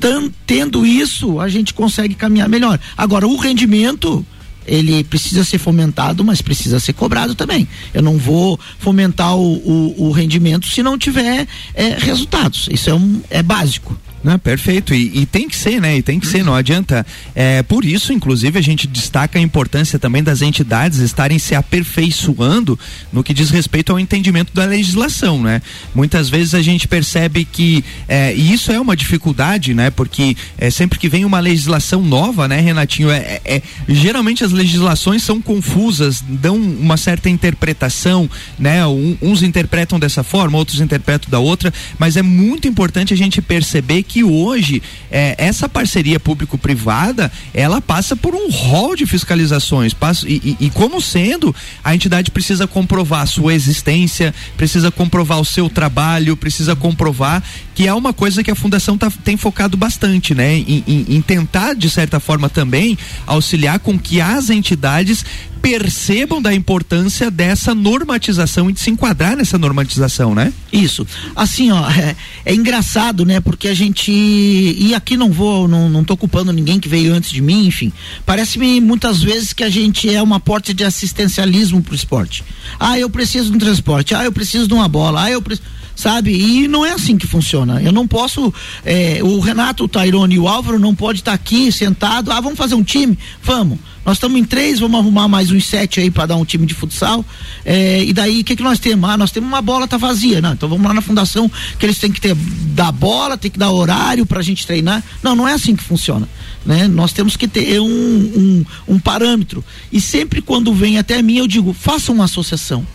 tendo 0.46 0.84
isso, 0.84 1.40
a 1.40 1.48
gente 1.48 1.72
consegue 1.72 2.14
caminhar 2.14 2.48
melhor. 2.48 2.78
Agora, 2.96 3.26
o 3.26 3.36
rendimento, 3.36 4.24
ele 4.66 5.02
precisa 5.04 5.44
ser 5.44 5.58
fomentado, 5.58 6.24
mas 6.24 6.42
precisa 6.42 6.78
ser 6.78 6.92
cobrado 6.92 7.34
também. 7.34 7.66
Eu 7.94 8.02
não 8.02 8.18
vou 8.18 8.58
fomentar 8.78 9.36
o, 9.36 9.56
o, 9.56 10.08
o 10.08 10.12
rendimento 10.12 10.66
se 10.66 10.82
não 10.82 10.98
tiver 10.98 11.46
é, 11.74 11.96
resultados. 11.98 12.68
Isso 12.70 12.90
é, 12.90 12.94
um, 12.94 13.20
é 13.30 13.42
básico. 13.42 13.98
Não, 14.22 14.38
perfeito. 14.38 14.94
E, 14.94 15.20
e, 15.20 15.26
tem 15.26 15.48
que 15.48 15.56
ser, 15.56 15.80
né? 15.80 15.96
E 15.96 16.02
tem 16.02 16.20
que 16.20 16.26
ser, 16.26 16.44
não 16.44 16.54
adianta. 16.54 17.06
É, 17.34 17.62
por 17.62 17.84
isso, 17.84 18.12
inclusive, 18.12 18.58
a 18.58 18.62
gente 18.62 18.86
destaca 18.86 19.38
a 19.38 19.42
importância 19.42 19.98
também 19.98 20.22
das 20.22 20.42
entidades 20.42 20.98
estarem 20.98 21.38
se 21.38 21.54
aperfeiçoando 21.54 22.78
no 23.10 23.24
que 23.24 23.32
diz 23.32 23.48
respeito 23.48 23.92
ao 23.92 23.98
entendimento 23.98 24.52
da 24.52 24.66
legislação, 24.66 25.42
né? 25.42 25.62
Muitas 25.94 26.28
vezes 26.28 26.54
a 26.54 26.60
gente 26.60 26.86
percebe 26.86 27.46
que, 27.46 27.82
é, 28.06 28.34
e 28.34 28.52
isso 28.52 28.70
é 28.70 28.78
uma 28.78 28.94
dificuldade, 28.94 29.72
né? 29.72 29.90
Porque 29.90 30.36
é, 30.58 30.68
sempre 30.70 30.98
que 30.98 31.08
vem 31.08 31.24
uma 31.24 31.40
legislação 31.40 32.02
nova, 32.02 32.46
né, 32.46 32.60
Renatinho, 32.60 33.10
é, 33.10 33.40
é, 33.44 33.56
é 33.56 33.62
geralmente 33.88 34.44
as 34.44 34.52
legislações 34.52 35.22
são 35.22 35.40
confusas, 35.40 36.22
dão 36.28 36.56
uma 36.56 36.98
certa 36.98 37.30
interpretação, 37.30 38.28
né? 38.58 38.86
Um, 38.86 39.16
uns 39.22 39.42
interpretam 39.42 39.98
dessa 39.98 40.22
forma, 40.22 40.58
outros 40.58 40.80
interpretam 40.80 41.30
da 41.30 41.38
outra, 41.38 41.72
mas 41.98 42.18
é 42.18 42.22
muito 42.22 42.68
importante 42.68 43.14
a 43.14 43.16
gente 43.16 43.40
perceber 43.40 44.02
que 44.10 44.24
hoje 44.24 44.82
é, 45.08 45.36
essa 45.38 45.68
parceria 45.68 46.18
público-privada 46.18 47.30
ela 47.54 47.80
passa 47.80 48.16
por 48.16 48.34
um 48.34 48.50
rol 48.50 48.96
de 48.96 49.06
fiscalizações 49.06 49.94
passa, 49.94 50.28
e, 50.28 50.56
e, 50.60 50.66
e, 50.66 50.70
como 50.70 51.00
sendo 51.00 51.54
a 51.84 51.94
entidade 51.94 52.32
precisa 52.32 52.66
comprovar 52.66 53.22
a 53.22 53.26
sua 53.26 53.54
existência, 53.54 54.34
precisa 54.56 54.90
comprovar 54.90 55.38
o 55.40 55.44
seu 55.44 55.70
trabalho, 55.70 56.36
precisa 56.36 56.74
comprovar 56.74 57.40
que 57.72 57.86
é 57.86 57.94
uma 57.94 58.12
coisa 58.12 58.42
que 58.42 58.50
a 58.50 58.54
fundação 58.56 58.98
tá, 58.98 59.10
tem 59.24 59.36
focado 59.36 59.76
bastante, 59.76 60.34
né? 60.34 60.56
Em, 60.56 60.84
em, 60.86 61.06
em 61.16 61.22
tentar 61.22 61.74
de 61.74 61.88
certa 61.88 62.18
forma 62.18 62.48
também 62.48 62.98
auxiliar 63.26 63.78
com 63.78 63.96
que 63.96 64.20
as 64.20 64.50
entidades 64.50 65.24
percebam 65.60 66.40
da 66.40 66.54
importância 66.54 67.30
dessa 67.30 67.74
normatização 67.74 68.70
e 68.70 68.72
de 68.72 68.80
se 68.80 68.90
enquadrar 68.90 69.36
nessa 69.36 69.58
normatização, 69.58 70.34
né? 70.34 70.52
Isso. 70.72 71.06
Assim, 71.36 71.70
ó, 71.70 71.90
é, 71.90 72.16
é 72.44 72.54
engraçado, 72.54 73.24
né? 73.24 73.40
Porque 73.40 73.68
a 73.68 73.74
gente 73.74 74.10
e 74.10 74.94
aqui 74.94 75.16
não 75.16 75.30
vou, 75.30 75.68
não, 75.68 75.88
não 75.88 76.04
tô 76.04 76.16
culpando 76.16 76.52
ninguém 76.52 76.80
que 76.80 76.88
veio 76.88 77.12
antes 77.12 77.30
de 77.30 77.40
mim, 77.40 77.66
enfim. 77.66 77.92
Parece-me 78.24 78.80
muitas 78.80 79.22
vezes 79.22 79.52
que 79.52 79.62
a 79.62 79.70
gente 79.70 80.12
é 80.12 80.22
uma 80.22 80.40
porta 80.40 80.72
de 80.72 80.84
assistencialismo 80.84 81.82
pro 81.82 81.94
esporte. 81.94 82.42
Ah, 82.78 82.98
eu 82.98 83.10
preciso 83.10 83.50
de 83.50 83.56
um 83.56 83.58
transporte. 83.58 84.14
Ah, 84.14 84.24
eu 84.24 84.32
preciso 84.32 84.66
de 84.66 84.74
uma 84.74 84.88
bola. 84.88 85.24
Ah, 85.24 85.30
eu 85.30 85.42
preciso 85.42 85.68
sabe? 86.00 86.32
E 86.32 86.66
não 86.66 86.84
é 86.84 86.92
assim 86.92 87.18
que 87.18 87.26
funciona. 87.26 87.82
Eu 87.82 87.92
não 87.92 88.08
posso, 88.08 88.52
é, 88.84 89.20
o 89.22 89.38
Renato, 89.38 89.84
o 89.84 89.88
Tairone 89.88 90.36
e 90.36 90.38
o 90.38 90.48
Álvaro 90.48 90.78
não 90.78 90.94
pode 90.94 91.18
estar 91.18 91.32
tá 91.32 91.34
aqui 91.34 91.70
sentado, 91.70 92.32
ah, 92.32 92.40
vamos 92.40 92.58
fazer 92.58 92.74
um 92.74 92.82
time? 92.82 93.18
Vamos. 93.42 93.78
Nós 94.04 94.16
estamos 94.16 94.38
em 94.38 94.44
três, 94.44 94.80
vamos 94.80 94.98
arrumar 94.98 95.28
mais 95.28 95.50
uns 95.50 95.66
sete 95.66 96.00
aí 96.00 96.10
para 96.10 96.26
dar 96.26 96.36
um 96.36 96.44
time 96.44 96.66
de 96.66 96.74
futsal. 96.74 97.24
É, 97.64 98.02
e 98.02 98.12
daí, 98.12 98.40
o 98.40 98.44
que, 98.44 98.56
que 98.56 98.62
nós 98.62 98.78
temos? 98.78 99.08
Ah, 99.08 99.16
nós 99.16 99.30
temos 99.30 99.48
uma 99.48 99.60
bola, 99.60 99.86
tá 99.86 99.96
vazia. 99.96 100.40
Não, 100.40 100.52
então 100.52 100.68
vamos 100.68 100.86
lá 100.86 100.94
na 100.94 101.02
fundação, 101.02 101.50
que 101.78 101.84
eles 101.84 101.98
têm 101.98 102.10
que 102.10 102.20
ter, 102.20 102.34
dar 102.34 102.92
bola, 102.92 103.36
tem 103.36 103.50
que 103.50 103.58
dar 103.58 103.70
horário 103.70 104.24
para 104.24 104.40
a 104.40 104.42
gente 104.42 104.66
treinar. 104.66 105.02
Não, 105.22 105.36
não 105.36 105.46
é 105.46 105.52
assim 105.52 105.76
que 105.76 105.82
funciona. 105.82 106.28
Né? 106.64 106.88
Nós 106.88 107.12
temos 107.12 107.36
que 107.36 107.46
ter 107.46 107.80
um, 107.80 107.86
um, 107.86 108.64
um 108.88 108.98
parâmetro. 108.98 109.64
E 109.92 110.00
sempre 110.00 110.40
quando 110.40 110.72
vem 110.72 110.98
até 110.98 111.20
mim, 111.20 111.36
eu 111.36 111.46
digo, 111.46 111.72
faça 111.72 112.10
uma 112.10 112.24
associação 112.24 112.86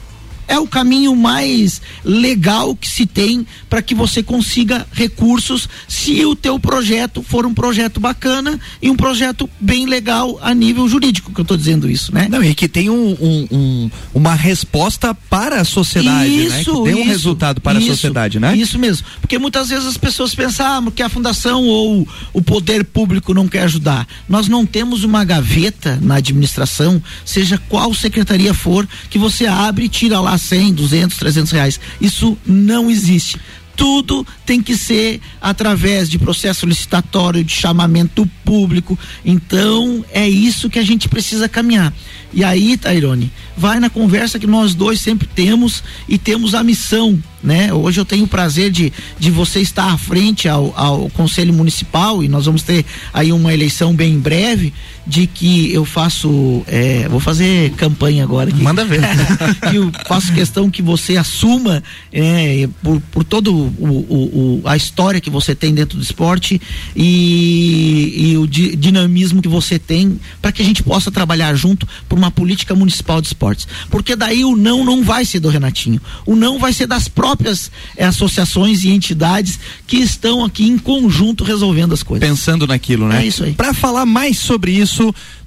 é 0.47 0.59
o 0.59 0.67
caminho 0.67 1.15
mais 1.15 1.81
legal 2.03 2.75
que 2.75 2.87
se 2.87 3.05
tem 3.05 3.45
para 3.69 3.81
que 3.81 3.95
você 3.95 4.21
consiga 4.21 4.85
recursos 4.91 5.67
se 5.87 6.25
o 6.25 6.35
teu 6.35 6.59
projeto 6.59 7.23
for 7.23 7.45
um 7.45 7.53
projeto 7.53 7.99
bacana 7.99 8.59
e 8.81 8.89
um 8.89 8.95
projeto 8.95 9.49
bem 9.59 9.85
legal 9.85 10.39
a 10.41 10.53
nível 10.53 10.87
jurídico 10.87 11.33
que 11.33 11.39
eu 11.39 11.43
estou 11.43 11.57
dizendo 11.57 11.89
isso, 11.89 12.13
né? 12.13 12.27
Não, 12.29 12.43
e 12.43 12.53
que 12.53 12.67
tem 12.67 12.89
um, 12.89 13.17
um, 13.19 13.47
um, 13.51 13.91
uma 14.13 14.33
resposta 14.33 15.13
para 15.13 15.61
a 15.61 15.65
sociedade, 15.65 16.29
isso, 16.29 16.49
né? 16.49 16.63
Que 16.63 16.71
dê 16.71 16.95
um 16.95 16.99
isso, 16.99 17.09
resultado 17.09 17.61
para 17.61 17.79
isso, 17.79 17.91
a 17.91 17.95
sociedade, 17.95 18.39
né? 18.39 18.55
Isso 18.55 18.77
mesmo, 18.77 19.05
porque 19.19 19.37
muitas 19.37 19.69
vezes 19.69 19.85
as 19.85 19.97
pessoas 19.97 20.33
pensam 20.33 20.87
ah, 20.87 20.91
que 20.91 21.03
a 21.03 21.09
fundação 21.09 21.63
ou 21.63 22.07
o 22.33 22.41
poder 22.41 22.83
público 22.83 23.33
não 23.33 23.47
quer 23.47 23.63
ajudar. 23.63 24.07
Nós 24.27 24.47
não 24.47 24.65
temos 24.65 25.03
uma 25.03 25.23
gaveta 25.23 25.99
na 26.01 26.15
administração, 26.15 27.01
seja 27.23 27.57
qual 27.69 27.93
secretaria 27.93 28.53
for, 28.53 28.87
que 29.09 29.17
você 29.17 29.45
abre 29.45 29.85
e 29.85 29.89
tira 29.89 30.19
lá 30.19 30.34
100, 30.37 30.73
200, 30.73 31.17
300 31.17 31.51
reais. 31.51 31.79
Isso 31.99 32.37
não 32.45 32.89
existe 32.89 33.39
tudo 33.75 34.25
tem 34.45 34.61
que 34.61 34.75
ser 34.75 35.19
através 35.41 36.09
de 36.09 36.17
processo 36.17 36.65
licitatório, 36.65 37.43
de 37.43 37.51
chamamento 37.51 38.25
público. 38.43 38.97
Então, 39.23 40.03
é 40.11 40.27
isso 40.27 40.69
que 40.69 40.79
a 40.79 40.83
gente 40.83 41.09
precisa 41.09 41.49
caminhar. 41.49 41.93
E 42.33 42.43
aí, 42.43 42.77
Tairone, 42.77 43.31
vai 43.55 43.79
na 43.79 43.89
conversa 43.89 44.39
que 44.39 44.47
nós 44.47 44.73
dois 44.73 44.99
sempre 44.99 45.27
temos 45.27 45.83
e 46.07 46.17
temos 46.17 46.55
a 46.55 46.63
missão 46.63 47.21
né? 47.45 47.71
Hoje 47.71 48.01
eu 48.01 48.05
tenho 48.05 48.23
o 48.23 48.27
prazer 48.27 48.71
de, 48.71 48.91
de 49.19 49.29
você 49.29 49.61
estar 49.61 49.93
à 49.93 49.97
frente 49.97 50.49
ao, 50.49 50.73
ao 50.75 51.09
Conselho 51.11 51.53
Municipal 51.53 52.23
e 52.23 52.27
nós 52.27 52.47
vamos 52.47 52.63
ter 52.63 52.83
aí 53.13 53.31
uma 53.31 53.53
eleição 53.53 53.95
bem 53.95 54.13
em 54.13 54.19
breve 54.19 54.73
de 55.05 55.27
que 55.27 55.71
eu 55.71 55.85
faço, 55.85 56.63
é, 56.67 57.07
vou 57.07 57.19
fazer 57.19 57.71
campanha 57.71 58.23
agora 58.23 58.49
aqui. 58.49 58.61
Manda 58.61 58.83
ver. 58.83 59.01
que 59.69 59.75
eu 59.75 59.91
faço 60.07 60.33
questão 60.33 60.69
que 60.69 60.81
você 60.81 61.15
assuma 61.15 61.83
é, 62.11 62.67
por, 62.81 62.99
por 63.11 63.23
o, 63.47 64.61
a 64.65 64.75
história 64.75 65.21
que 65.21 65.29
você 65.29 65.53
tem 65.53 65.73
dentro 65.73 65.97
do 65.97 66.03
esporte 66.03 66.59
e, 66.95 68.31
e 68.31 68.37
o 68.37 68.47
di, 68.47 68.75
dinamismo 68.75 69.41
que 69.41 69.47
você 69.47 69.77
tem 69.77 70.19
para 70.41 70.51
que 70.51 70.61
a 70.61 70.65
gente 70.65 70.81
possa 70.81 71.11
trabalhar 71.11 71.53
junto 71.53 71.87
por 72.09 72.17
uma 72.17 72.31
política 72.31 72.73
municipal 72.73 73.21
de 73.21 73.27
esportes. 73.27 73.67
Porque 73.89 74.15
daí 74.15 74.43
o 74.43 74.55
não 74.55 74.83
não 74.83 75.03
vai 75.03 75.23
ser 75.25 75.39
do 75.39 75.49
Renatinho, 75.49 76.01
o 76.25 76.35
não 76.35 76.57
vai 76.57 76.73
ser 76.73 76.87
das 76.87 77.07
próprias 77.07 77.71
é, 77.95 78.05
associações 78.05 78.83
e 78.83 78.89
entidades 78.89 79.59
que 79.85 79.97
estão 79.97 80.43
aqui 80.43 80.65
em 80.67 80.77
conjunto 80.77 81.43
resolvendo 81.43 81.93
as 81.93 82.01
coisas. 82.01 82.27
Pensando 82.27 82.65
naquilo, 82.65 83.07
né? 83.07 83.23
É 83.23 83.27
isso 83.27 83.43
aí. 83.43 83.53
Para 83.53 83.73
falar 83.73 84.05
mais 84.05 84.39
sobre 84.39 84.71
isso 84.71 84.94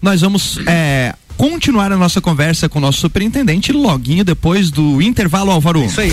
nós 0.00 0.20
vamos 0.20 0.58
é, 0.66 1.14
continuar 1.36 1.92
a 1.92 1.96
nossa 1.96 2.20
conversa 2.20 2.68
com 2.68 2.78
o 2.78 2.82
nosso 2.82 3.00
superintendente 3.00 3.72
loguinho 3.72 4.24
depois 4.24 4.70
do 4.70 5.00
intervalo 5.00 5.50
Álvaro. 5.50 5.84
Isso 5.84 6.00
aí. 6.00 6.12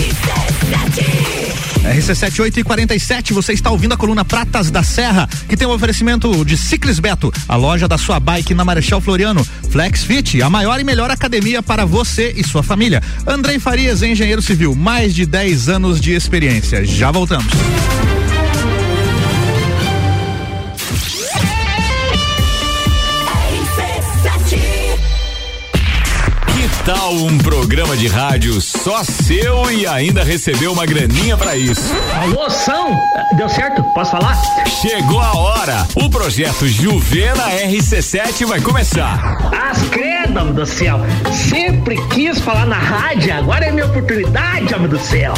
RC7 1.86 2.40
8 2.40 2.60
e 2.60 2.64
47, 2.64 3.32
você 3.32 3.52
está 3.52 3.70
ouvindo 3.70 3.92
a 3.92 3.96
coluna 3.96 4.24
Pratas 4.24 4.70
da 4.70 4.82
Serra, 4.82 5.28
que 5.48 5.56
tem 5.56 5.66
o 5.66 5.70
um 5.70 5.74
oferecimento 5.74 6.44
de 6.44 6.56
Ciclis 6.56 6.98
Beto, 6.98 7.32
a 7.48 7.54
loja 7.54 7.86
da 7.86 7.96
sua 7.96 8.18
bike 8.18 8.54
na 8.54 8.64
Marechal 8.64 9.00
Floriano. 9.00 9.46
Flex 9.70 10.02
Fit, 10.02 10.42
a 10.42 10.50
maior 10.50 10.80
e 10.80 10.84
melhor 10.84 11.10
academia 11.10 11.62
para 11.62 11.84
você 11.84 12.34
e 12.36 12.42
sua 12.42 12.62
família. 12.62 13.02
Andrei 13.26 13.58
Farias, 13.58 14.02
engenheiro 14.02 14.42
civil, 14.42 14.74
mais 14.74 15.14
de 15.14 15.24
10 15.26 15.68
anos 15.68 16.00
de 16.00 16.12
experiência. 16.12 16.84
Já 16.84 17.10
voltamos. 17.10 17.52
Tal 26.86 27.14
um 27.14 27.36
programa 27.38 27.96
de 27.96 28.06
rádio 28.06 28.60
só 28.60 29.02
seu 29.02 29.68
e 29.72 29.84
ainda 29.88 30.22
recebeu 30.22 30.72
uma 30.72 30.86
graninha 30.86 31.36
para 31.36 31.56
isso? 31.56 31.92
Alô, 32.22 32.48
São? 32.48 32.96
Deu 33.36 33.48
certo? 33.48 33.82
Posso 33.92 34.12
falar? 34.12 34.40
Chegou 34.80 35.20
a 35.20 35.36
hora. 35.36 35.84
O 35.96 36.08
projeto 36.08 36.68
Juvena 36.68 37.50
RC7 37.50 38.46
vai 38.46 38.60
começar. 38.60 39.36
As 39.52 39.82
credo, 39.88 40.16
do 40.52 40.66
céu. 40.66 41.00
Sempre 41.32 41.96
quis 42.08 42.38
falar 42.38 42.66
na 42.66 42.78
rádio, 42.78 43.32
agora 43.32 43.66
é 43.66 43.72
minha 43.72 43.86
oportunidade, 43.86 44.74
homem 44.74 44.88
do 44.88 44.98
céu. 44.98 45.32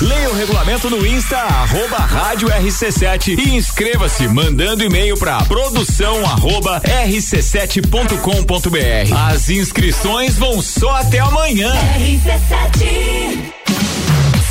Leia 0.00 0.30
o 0.30 0.34
regulamento 0.34 0.88
no 0.88 1.06
Insta, 1.06 1.36
arroba 1.36 1.98
rádio 1.98 2.48
RC7 2.48 3.38
e 3.38 3.56
inscreva-se 3.56 4.26
mandando 4.26 4.82
e-mail 4.82 5.18
para 5.18 5.42
produção 5.44 6.24
arroba 6.24 6.80
rc7.com.br. 6.80 9.14
As 9.28 9.50
inscrições 9.50 10.36
vão 10.36 10.62
só 10.62 10.87
até 10.94 11.18
amanhã. 11.18 11.72
RC7 11.98 13.48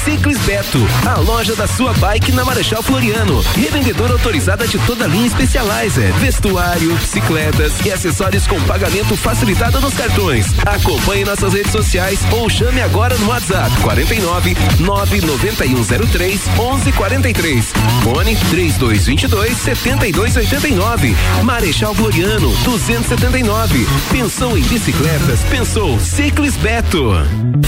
Ciclis 0.08 0.38
Beto, 0.46 0.80
a 1.06 1.20
loja 1.20 1.54
da 1.54 1.68
sua 1.68 1.92
bike 1.92 2.32
na 2.32 2.46
Marechal 2.46 2.82
Floriano. 2.82 3.42
Revendedora 3.54 4.14
autorizada 4.14 4.66
de 4.66 4.80
toda 4.80 5.04
a 5.04 5.08
linha 5.08 5.30
Specializer, 5.30 6.14
vestuário, 6.14 6.96
bicicletas 6.96 7.74
e 7.86 7.92
acessórios 7.92 8.48
com 8.48 8.58
pagamento 8.62 9.18
facilitado 9.18 9.82
nos 9.82 9.94
cartões. 9.94 10.46
Acompanhe 10.66 11.26
nossas 11.26 11.54
redes 11.54 11.74
sociais 11.74 12.22
ou 12.32 12.50
chame 12.50 12.82
agora 12.82 13.18
no 13.18 13.28
WhatsApp 13.28 13.70
49 13.82 14.56
99103 14.80 16.42
1143. 16.56 17.74
Fone 18.04 18.36
3222 18.50 19.58
7289. 19.58 21.18
Marechal 21.44 21.94
Floriano 21.94 22.56
279. 22.64 23.86
Pensou 24.10 24.58
em 24.58 24.64
bicicletas? 24.64 25.42
Pensou 25.50 26.00
Ciclis 26.00 26.56
Beto. 26.56 27.12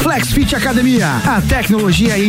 Flexfit 0.02 0.56
Academia, 0.56 1.18
a 1.26 1.42
tecnologia 1.42 2.18
e 2.18 2.29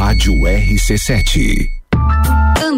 Rádio 0.00 0.32
RC7. 0.32 1.79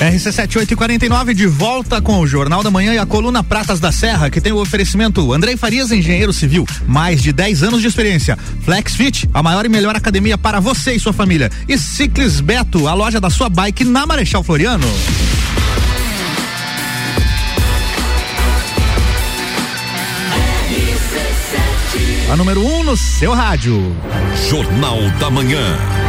RC7849 0.00 1.34
de 1.34 1.46
volta 1.46 2.00
com 2.00 2.20
o 2.20 2.26
Jornal 2.26 2.62
da 2.62 2.70
Manhã 2.70 2.94
e 2.94 2.98
a 2.98 3.04
coluna 3.04 3.44
Pratas 3.44 3.78
da 3.78 3.92
Serra, 3.92 4.30
que 4.30 4.40
tem 4.40 4.50
o 4.50 4.58
oferecimento 4.58 5.30
Andrei 5.30 5.58
Farias, 5.58 5.92
engenheiro 5.92 6.32
civil, 6.32 6.66
mais 6.86 7.22
de 7.22 7.34
10 7.34 7.64
anos 7.64 7.82
de 7.82 7.88
experiência. 7.88 8.38
Flex 8.64 8.96
Fit, 8.96 9.28
a 9.34 9.42
maior 9.42 9.66
e 9.66 9.68
melhor 9.68 9.94
academia 9.94 10.38
para 10.38 10.58
você 10.58 10.94
e 10.94 10.98
sua 10.98 11.12
família. 11.12 11.50
E 11.68 11.76
Ciclis 11.76 12.40
Beto, 12.40 12.88
a 12.88 12.94
loja 12.94 13.20
da 13.20 13.28
sua 13.28 13.50
bike 13.50 13.84
na 13.84 14.06
Marechal 14.06 14.42
Floriano. 14.42 14.88
A 22.32 22.36
número 22.36 22.64
1 22.64 22.74
um 22.78 22.84
no 22.84 22.96
seu 22.96 23.34
rádio. 23.34 23.94
Jornal 24.48 24.98
da 25.18 25.28
Manhã. 25.28 25.99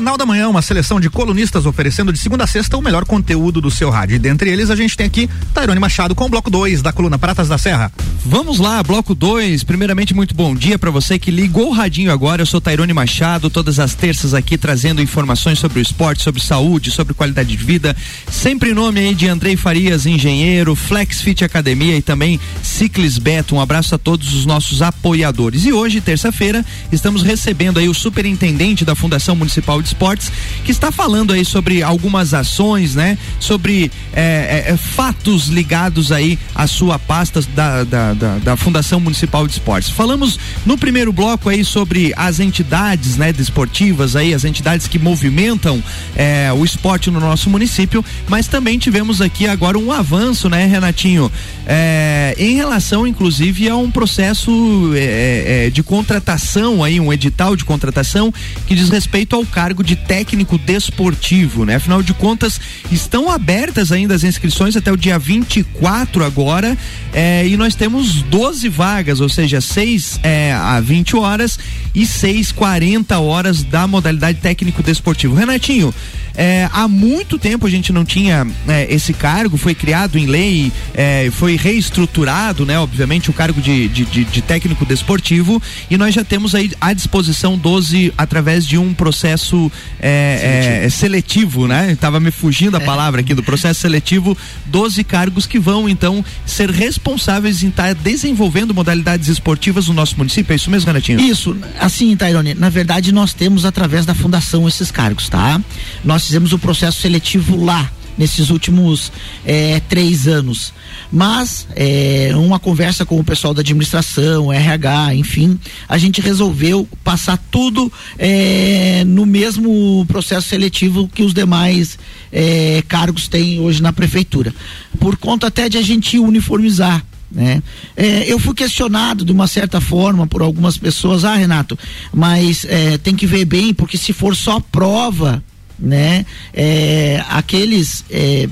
Jornal 0.00 0.16
da 0.16 0.24
Manhã, 0.24 0.48
uma 0.48 0.62
seleção 0.62 0.98
de 0.98 1.10
colunistas 1.10 1.66
oferecendo 1.66 2.10
de 2.10 2.18
segunda 2.18 2.44
a 2.44 2.46
sexta 2.46 2.74
o 2.74 2.80
melhor 2.80 3.04
conteúdo 3.04 3.60
do 3.60 3.70
seu 3.70 3.90
rádio. 3.90 4.16
E 4.16 4.18
dentre 4.18 4.48
eles 4.48 4.70
a 4.70 4.74
gente 4.74 4.96
tem 4.96 5.06
aqui 5.06 5.28
Tairone 5.52 5.78
Machado 5.78 6.14
com 6.14 6.24
o 6.24 6.28
bloco 6.30 6.48
2 6.48 6.80
da 6.80 6.90
coluna 6.90 7.18
Pratas 7.18 7.48
da 7.48 7.58
Serra. 7.58 7.92
Vamos 8.24 8.58
lá, 8.58 8.82
bloco 8.82 9.14
2. 9.14 9.62
Primeiramente, 9.62 10.14
muito 10.14 10.34
bom 10.34 10.54
dia 10.54 10.78
para 10.78 10.90
você 10.90 11.18
que 11.18 11.30
ligou 11.30 11.68
o 11.68 11.72
radinho 11.72 12.10
agora. 12.10 12.40
Eu 12.40 12.46
sou 12.46 12.62
Tairone 12.62 12.94
Machado, 12.94 13.50
todas 13.50 13.78
as 13.78 13.94
terças 13.94 14.32
aqui 14.32 14.56
trazendo 14.56 15.02
informações 15.02 15.58
sobre 15.58 15.78
o 15.78 15.82
esporte, 15.82 16.22
sobre 16.22 16.40
saúde, 16.40 16.90
sobre 16.90 17.12
qualidade 17.12 17.54
de 17.54 17.62
vida. 17.62 17.94
Sempre 18.30 18.70
em 18.70 18.74
nome 18.74 19.00
aí 19.00 19.14
de 19.14 19.28
Andrei 19.28 19.54
Farias, 19.54 20.06
engenheiro, 20.06 20.74
Flex 20.74 21.20
Fit 21.20 21.44
Academia 21.44 21.94
e 21.98 22.00
também 22.00 22.40
Ciclis 22.62 23.18
Beto. 23.18 23.54
Um 23.54 23.60
abraço 23.60 23.94
a 23.94 23.98
todos 23.98 24.32
os 24.32 24.46
nossos 24.46 24.80
apoiadores. 24.80 25.66
E 25.66 25.74
hoje, 25.74 26.00
terça-feira, 26.00 26.64
estamos 26.90 27.22
recebendo 27.22 27.78
aí 27.78 27.86
o 27.86 27.92
superintendente 27.92 28.82
da 28.82 28.94
Fundação 28.94 29.36
Municipal 29.36 29.82
de 29.82 29.89
Esportes, 29.90 30.32
que 30.64 30.70
está 30.70 30.90
falando 30.90 31.32
aí 31.32 31.44
sobre 31.44 31.82
algumas 31.82 32.32
ações, 32.34 32.94
né? 32.94 33.18
Sobre 33.38 33.90
é, 34.12 34.64
é, 34.66 34.72
é, 34.72 34.76
fatos 34.76 35.48
ligados 35.48 36.12
aí 36.12 36.38
à 36.54 36.66
sua 36.66 36.98
pasta 36.98 37.40
da, 37.54 37.84
da, 37.84 38.14
da, 38.14 38.38
da, 38.38 38.56
Fundação 38.56 39.00
Municipal 39.00 39.46
de 39.46 39.54
Esportes. 39.54 39.90
Falamos 39.90 40.38
no 40.64 40.76
primeiro 40.78 41.12
bloco 41.12 41.48
aí 41.48 41.64
sobre 41.64 42.12
as 42.16 42.40
entidades, 42.40 43.16
né? 43.16 43.32
Desportivas 43.32 44.16
aí, 44.16 44.34
as 44.34 44.44
entidades 44.44 44.86
que 44.86 44.98
movimentam 44.98 45.82
é, 46.16 46.52
o 46.52 46.64
esporte 46.64 47.10
no 47.10 47.20
nosso 47.20 47.48
município, 47.50 48.04
mas 48.28 48.46
também 48.46 48.78
tivemos 48.78 49.20
aqui 49.20 49.46
agora 49.46 49.78
um 49.78 49.92
avanço, 49.92 50.48
né, 50.48 50.66
Renatinho? 50.66 51.30
É, 51.66 52.34
em 52.38 52.54
relação, 52.54 53.06
inclusive, 53.06 53.68
a 53.68 53.76
um 53.76 53.90
processo 53.90 54.50
é, 54.96 55.70
de 55.70 55.82
contratação 55.82 56.82
aí, 56.82 56.98
um 56.98 57.12
edital 57.12 57.56
de 57.56 57.64
contratação 57.64 58.32
que 58.66 58.74
diz 58.74 58.88
respeito 58.88 59.36
ao 59.36 59.44
cargo 59.44 59.79
cargo 59.80 59.82
de 59.82 59.96
técnico 59.96 60.58
desportivo, 60.58 61.64
né? 61.64 61.76
Afinal 61.76 62.02
de 62.02 62.12
contas, 62.14 62.60
estão 62.90 63.30
abertas 63.30 63.90
ainda 63.90 64.14
as 64.14 64.22
inscrições 64.22 64.76
até 64.76 64.92
o 64.92 64.96
dia 64.96 65.18
24 65.18 66.24
agora, 66.24 66.76
é, 67.12 67.46
e 67.46 67.56
nós 67.56 67.74
temos 67.74 68.22
12 68.22 68.68
vagas, 68.68 69.20
ou 69.20 69.28
seja, 69.28 69.60
6 69.60 70.20
é, 70.22 70.52
a 70.52 70.80
20 70.80 71.16
horas 71.16 71.58
e 71.94 72.06
6 72.06 72.52
40 72.52 73.18
horas 73.18 73.62
da 73.62 73.86
modalidade 73.86 74.38
técnico 74.38 74.82
desportivo. 74.82 75.34
Renatinho, 75.34 75.94
é, 76.34 76.68
há 76.72 76.88
muito 76.88 77.38
tempo 77.38 77.66
a 77.66 77.70
gente 77.70 77.92
não 77.92 78.04
tinha 78.04 78.46
é, 78.68 78.92
esse 78.92 79.12
cargo, 79.12 79.56
foi 79.56 79.74
criado 79.74 80.18
em 80.18 80.26
lei, 80.26 80.72
é, 80.94 81.30
foi 81.32 81.56
reestruturado, 81.56 82.64
né? 82.64 82.78
Obviamente, 82.78 83.30
o 83.30 83.32
cargo 83.32 83.60
de, 83.60 83.88
de, 83.88 84.04
de, 84.04 84.24
de, 84.24 84.42
técnico 84.42 84.84
desportivo 84.84 85.62
e 85.90 85.96
nós 85.96 86.14
já 86.14 86.24
temos 86.24 86.54
aí 86.54 86.70
à 86.80 86.92
disposição 86.92 87.56
12 87.56 88.12
através 88.16 88.66
de 88.66 88.78
um 88.78 88.94
processo 88.94 89.70
é, 90.00 90.88
seletivo. 90.90 91.20
seletivo, 91.60 91.66
né? 91.66 91.96
Tava 92.00 92.20
me 92.20 92.30
fugindo 92.30 92.76
a 92.76 92.80
palavra 92.80 93.20
aqui 93.20 93.34
do 93.34 93.42
processo 93.42 93.80
seletivo, 93.80 94.36
12 94.66 95.04
cargos 95.04 95.46
que 95.46 95.58
vão 95.58 95.88
então 95.88 96.24
ser 96.46 96.70
responsáveis 96.70 97.62
em 97.62 97.68
estar 97.68 97.94
tá 97.94 98.00
desenvolvendo 98.02 98.74
modalidades 98.74 99.28
esportivas 99.28 99.88
no 99.88 99.94
nosso 99.94 100.16
município. 100.16 100.52
É 100.52 100.56
isso 100.56 100.70
mesmo, 100.70 100.86
Renatinho? 100.86 101.20
Isso, 101.20 101.56
assim, 101.78 102.16
Tairone, 102.16 102.54
na 102.54 102.68
verdade 102.68 103.12
nós 103.12 103.32
temos 103.32 103.64
através 103.64 104.06
da 104.06 104.14
fundação 104.14 104.66
esses 104.66 104.90
cargos, 104.90 105.28
tá? 105.28 105.60
Nós 106.04 106.19
fizemos 106.26 106.52
o 106.52 106.58
processo 106.58 107.00
seletivo 107.00 107.62
lá 107.62 107.90
nesses 108.20 108.50
últimos 108.50 109.10
é, 109.46 109.80
três 109.88 110.28
anos. 110.28 110.74
Mas, 111.10 111.66
é, 111.74 112.30
uma 112.34 112.58
conversa 112.58 113.06
com 113.06 113.18
o 113.18 113.24
pessoal 113.24 113.54
da 113.54 113.62
administração, 113.62 114.52
RH, 114.52 115.14
enfim, 115.14 115.58
a 115.88 115.96
gente 115.96 116.20
resolveu 116.20 116.86
passar 117.02 117.38
tudo 117.50 117.90
é, 118.18 119.04
no 119.06 119.24
mesmo 119.24 120.04
processo 120.06 120.48
seletivo 120.48 121.08
que 121.08 121.22
os 121.22 121.32
demais 121.32 121.98
é, 122.30 122.82
cargos 122.86 123.26
têm 123.26 123.58
hoje 123.58 123.82
na 123.82 123.92
prefeitura. 123.92 124.54
Por 124.98 125.16
conta 125.16 125.46
até 125.46 125.68
de 125.68 125.78
a 125.78 125.82
gente 125.82 126.18
uniformizar. 126.18 127.04
Né? 127.32 127.62
É, 127.96 128.30
eu 128.30 128.38
fui 128.38 128.54
questionado 128.54 129.24
de 129.24 129.32
uma 129.32 129.46
certa 129.46 129.80
forma 129.80 130.26
por 130.26 130.42
algumas 130.42 130.76
pessoas, 130.76 131.24
ah 131.24 131.36
Renato, 131.36 131.78
mas 132.12 132.66
é, 132.68 132.98
tem 132.98 133.14
que 133.14 133.24
ver 133.26 133.44
bem, 133.44 133.72
porque 133.72 133.96
se 133.96 134.12
for 134.12 134.34
só 134.34 134.58
prova, 134.58 135.42
né? 135.80 136.26
É, 136.52 137.24
aqueles 137.28 138.04
é, 138.10 138.48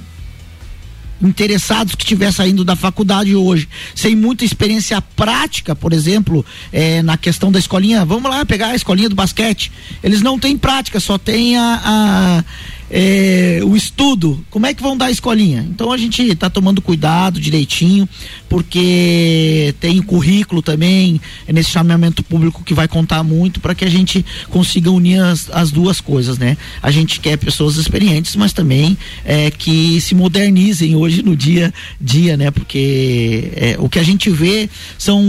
interessados 1.20 1.94
que 1.94 2.04
estiver 2.04 2.32
saindo 2.32 2.64
da 2.64 2.76
faculdade 2.76 3.34
hoje, 3.34 3.68
sem 3.94 4.14
muita 4.14 4.44
experiência 4.44 5.00
prática, 5.02 5.74
por 5.74 5.92
exemplo, 5.92 6.44
é, 6.72 7.02
na 7.02 7.16
questão 7.16 7.50
da 7.50 7.58
escolinha, 7.58 8.04
vamos 8.04 8.30
lá 8.30 8.44
pegar 8.44 8.68
a 8.68 8.74
escolinha 8.74 9.08
do 9.08 9.14
basquete, 9.14 9.72
eles 10.02 10.22
não 10.22 10.38
têm 10.38 10.56
prática, 10.56 11.00
só 11.00 11.18
tem 11.18 11.56
a, 11.56 11.80
a 11.84 12.44
é, 12.90 13.60
o 13.62 13.76
estudo, 13.76 14.44
como 14.50 14.66
é 14.66 14.72
que 14.72 14.82
vão 14.82 14.96
dar 14.96 15.06
a 15.06 15.10
escolinha? 15.10 15.66
Então 15.68 15.92
a 15.92 15.96
gente 15.96 16.22
está 16.22 16.48
tomando 16.48 16.80
cuidado 16.80 17.40
direitinho, 17.40 18.08
porque 18.48 19.74
tem 19.80 20.00
currículo 20.00 20.62
também 20.62 21.20
é 21.46 21.52
nesse 21.52 21.70
chamamento 21.70 22.22
público 22.22 22.62
que 22.64 22.74
vai 22.74 22.88
contar 22.88 23.22
muito 23.22 23.60
para 23.60 23.74
que 23.74 23.84
a 23.84 23.90
gente 23.90 24.24
consiga 24.48 24.90
unir 24.90 25.20
as, 25.20 25.50
as, 25.50 25.70
duas 25.70 26.00
coisas, 26.00 26.38
né? 26.38 26.56
A 26.82 26.90
gente 26.90 27.20
quer 27.20 27.36
pessoas 27.36 27.76
experientes, 27.76 28.34
mas 28.36 28.52
também 28.52 28.96
é, 29.24 29.50
que 29.50 30.00
se 30.00 30.14
modernizem 30.14 30.96
hoje 30.96 31.22
no 31.22 31.36
dia 31.36 31.68
a 31.68 31.72
dia, 32.00 32.36
né? 32.36 32.50
Porque 32.50 33.52
é, 33.54 33.76
o 33.78 33.88
que 33.88 33.98
a 33.98 34.02
gente 34.02 34.30
vê 34.30 34.68
são, 34.96 35.22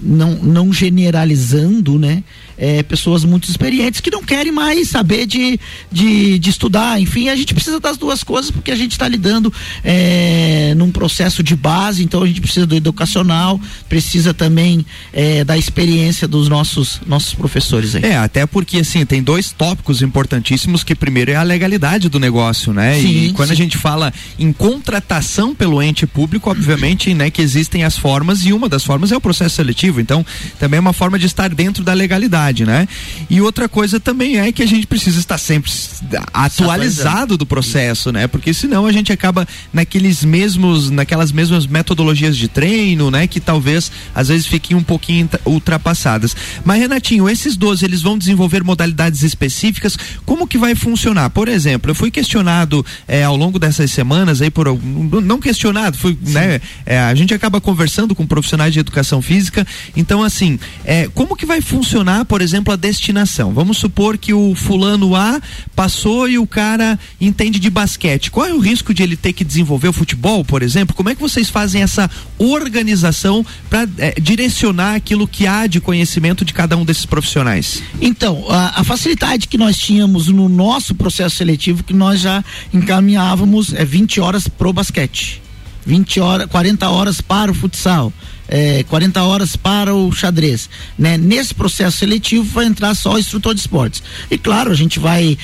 não, 0.00 0.34
não 0.36 0.72
generalizando, 0.72 1.98
né? 1.98 2.24
É, 2.56 2.82
pessoas 2.82 3.24
muito 3.24 3.48
experientes 3.48 4.00
que 4.00 4.10
não 4.10 4.22
querem 4.22 4.52
mais 4.52 4.88
saber 4.88 5.26
de, 5.26 5.58
de, 5.90 6.38
de, 6.38 6.50
estudar. 6.50 7.00
Enfim, 7.00 7.28
a 7.28 7.36
gente 7.36 7.54
precisa 7.54 7.80
das 7.80 7.96
duas 7.96 8.22
coisas 8.22 8.50
porque 8.50 8.70
a 8.70 8.76
gente 8.76 8.92
está 8.92 9.08
lidando 9.08 9.52
é, 9.82 10.74
num 10.76 10.90
processo 10.90 11.42
de 11.42 11.56
base, 11.56 12.04
então 12.04 12.22
a 12.22 12.26
gente 12.26 12.40
precisa 12.40 12.66
do 12.66 12.74
educacional, 12.74 13.60
precisa 13.88 14.32
também 14.32 14.84
é, 15.12 15.44
da 15.44 15.56
experiência 15.56 16.28
dos 16.28 16.48
nossos, 16.48 17.00
nossos 17.06 17.34
professores 17.34 17.94
aí. 17.94 18.04
É, 18.04 18.16
até 18.16 18.46
porque 18.46 18.78
assim, 18.78 19.04
tem 19.04 19.22
dois 19.22 19.52
tópicos 19.52 20.02
importantíssimos 20.02 20.84
que 20.84 20.94
primeiro 20.94 21.30
é 21.30 21.36
a 21.36 21.42
legalidade 21.42 22.08
do 22.08 22.18
negócio, 22.18 22.72
né? 22.72 23.00
Sim, 23.00 23.24
e 23.24 23.32
quando 23.32 23.48
sim. 23.48 23.54
a 23.54 23.56
gente 23.56 23.76
fala 23.76 24.12
em 24.38 24.52
contratação 24.52 25.54
pelo 25.54 25.82
ente 25.82 26.06
público, 26.06 26.50
obviamente, 26.50 27.12
né, 27.14 27.30
que 27.30 27.42
existem 27.42 27.84
as 27.84 27.96
formas 27.96 28.44
e 28.44 28.52
uma 28.52 28.68
das 28.68 28.84
formas 28.84 29.12
é 29.12 29.16
o 29.16 29.20
processo 29.20 29.56
seletivo. 29.56 30.00
Então, 30.00 30.24
também 30.58 30.78
é 30.78 30.80
uma 30.80 30.92
forma 30.92 31.18
de 31.18 31.26
estar 31.26 31.48
dentro 31.48 31.82
da 31.82 31.92
legalidade 31.92 32.43
né? 32.52 32.86
E 33.30 33.40
outra 33.40 33.68
coisa 33.68 33.98
também 33.98 34.38
é 34.38 34.52
que 34.52 34.62
a 34.62 34.66
gente 34.66 34.86
precisa 34.86 35.18
estar 35.18 35.38
sempre 35.38 35.70
atualizado 36.32 37.36
do 37.36 37.46
processo, 37.46 38.12
né? 38.12 38.26
Porque 38.26 38.52
senão 38.52 38.86
a 38.86 38.92
gente 38.92 39.12
acaba 39.12 39.46
naqueles 39.72 40.24
mesmos, 40.24 40.90
naquelas 40.90 41.32
mesmas 41.32 41.66
metodologias 41.66 42.36
de 42.36 42.48
treino, 42.48 43.10
né? 43.10 43.26
Que 43.26 43.40
talvez 43.40 43.90
às 44.14 44.28
vezes 44.28 44.46
fiquem 44.46 44.76
um 44.76 44.82
pouquinho 44.82 45.28
ultrapassadas. 45.44 46.36
Mas 46.64 46.80
Renatinho, 46.80 47.28
esses 47.28 47.56
12 47.56 47.84
eles 47.84 48.02
vão 48.02 48.18
desenvolver 48.18 48.62
modalidades 48.62 49.22
específicas. 49.22 49.96
Como 50.24 50.46
que 50.46 50.58
vai 50.58 50.74
funcionar? 50.74 51.30
Por 51.30 51.48
exemplo, 51.48 51.90
eu 51.90 51.94
fui 51.94 52.10
questionado 52.10 52.84
é, 53.08 53.24
ao 53.24 53.36
longo 53.36 53.58
dessas 53.58 53.90
semanas 53.90 54.42
aí 54.42 54.50
por 54.50 54.66
não 55.22 55.40
questionado, 55.40 55.96
fui, 55.96 56.16
né? 56.22 56.60
É, 56.84 56.98
a 56.98 57.14
gente 57.14 57.32
acaba 57.34 57.60
conversando 57.60 58.14
com 58.14 58.26
profissionais 58.26 58.72
de 58.72 58.80
educação 58.80 59.22
física. 59.22 59.66
Então 59.96 60.22
assim, 60.22 60.58
é, 60.84 61.08
como 61.14 61.36
que 61.36 61.46
vai 61.46 61.60
funcionar? 61.60 62.24
Por 62.34 62.42
exemplo, 62.42 62.74
a 62.74 62.76
destinação. 62.76 63.54
Vamos 63.54 63.78
supor 63.78 64.18
que 64.18 64.34
o 64.34 64.56
fulano 64.56 65.14
A 65.14 65.40
passou 65.76 66.28
e 66.28 66.36
o 66.36 66.44
cara 66.48 66.98
entende 67.20 67.60
de 67.60 67.70
basquete. 67.70 68.28
Qual 68.28 68.44
é 68.44 68.52
o 68.52 68.58
risco 68.58 68.92
de 68.92 69.04
ele 69.04 69.16
ter 69.16 69.32
que 69.32 69.44
desenvolver 69.44 69.86
o 69.86 69.92
futebol, 69.92 70.44
por 70.44 70.60
exemplo? 70.60 70.96
Como 70.96 71.08
é 71.08 71.14
que 71.14 71.20
vocês 71.20 71.48
fazem 71.48 71.80
essa 71.80 72.10
organização 72.36 73.46
para 73.70 73.88
é, 73.98 74.20
direcionar 74.20 74.96
aquilo 74.96 75.28
que 75.28 75.46
há 75.46 75.68
de 75.68 75.80
conhecimento 75.80 76.44
de 76.44 76.52
cada 76.52 76.76
um 76.76 76.84
desses 76.84 77.06
profissionais? 77.06 77.84
Então, 78.00 78.44
a, 78.50 78.80
a 78.80 78.82
facilidade 78.82 79.46
que 79.46 79.56
nós 79.56 79.78
tínhamos 79.78 80.26
no 80.26 80.48
nosso 80.48 80.92
processo 80.92 81.36
seletivo, 81.36 81.84
que 81.84 81.94
nós 81.94 82.18
já 82.18 82.44
encaminhávamos 82.72 83.72
é 83.74 83.84
20 83.84 84.20
horas 84.20 84.48
pro 84.48 84.72
basquete. 84.72 85.40
20 85.86 86.18
horas, 86.18 86.46
40 86.48 86.88
horas 86.90 87.20
para 87.20 87.52
o 87.52 87.54
futsal, 87.54 88.12
é, 88.48 88.82
40 88.84 89.22
horas 89.22 89.56
para 89.56 89.94
o 89.94 90.12
xadrez. 90.12 90.68
Né? 90.98 91.16
Nesse 91.16 91.54
processo 91.54 91.98
seletivo 91.98 92.44
vai 92.44 92.66
entrar 92.66 92.94
só 92.94 93.14
o 93.14 93.18
instrutor 93.18 93.54
de 93.54 93.60
esportes. 93.60 94.02
E 94.30 94.38
claro, 94.38 94.70
a 94.70 94.74
gente 94.74 94.98
vai, 94.98 95.36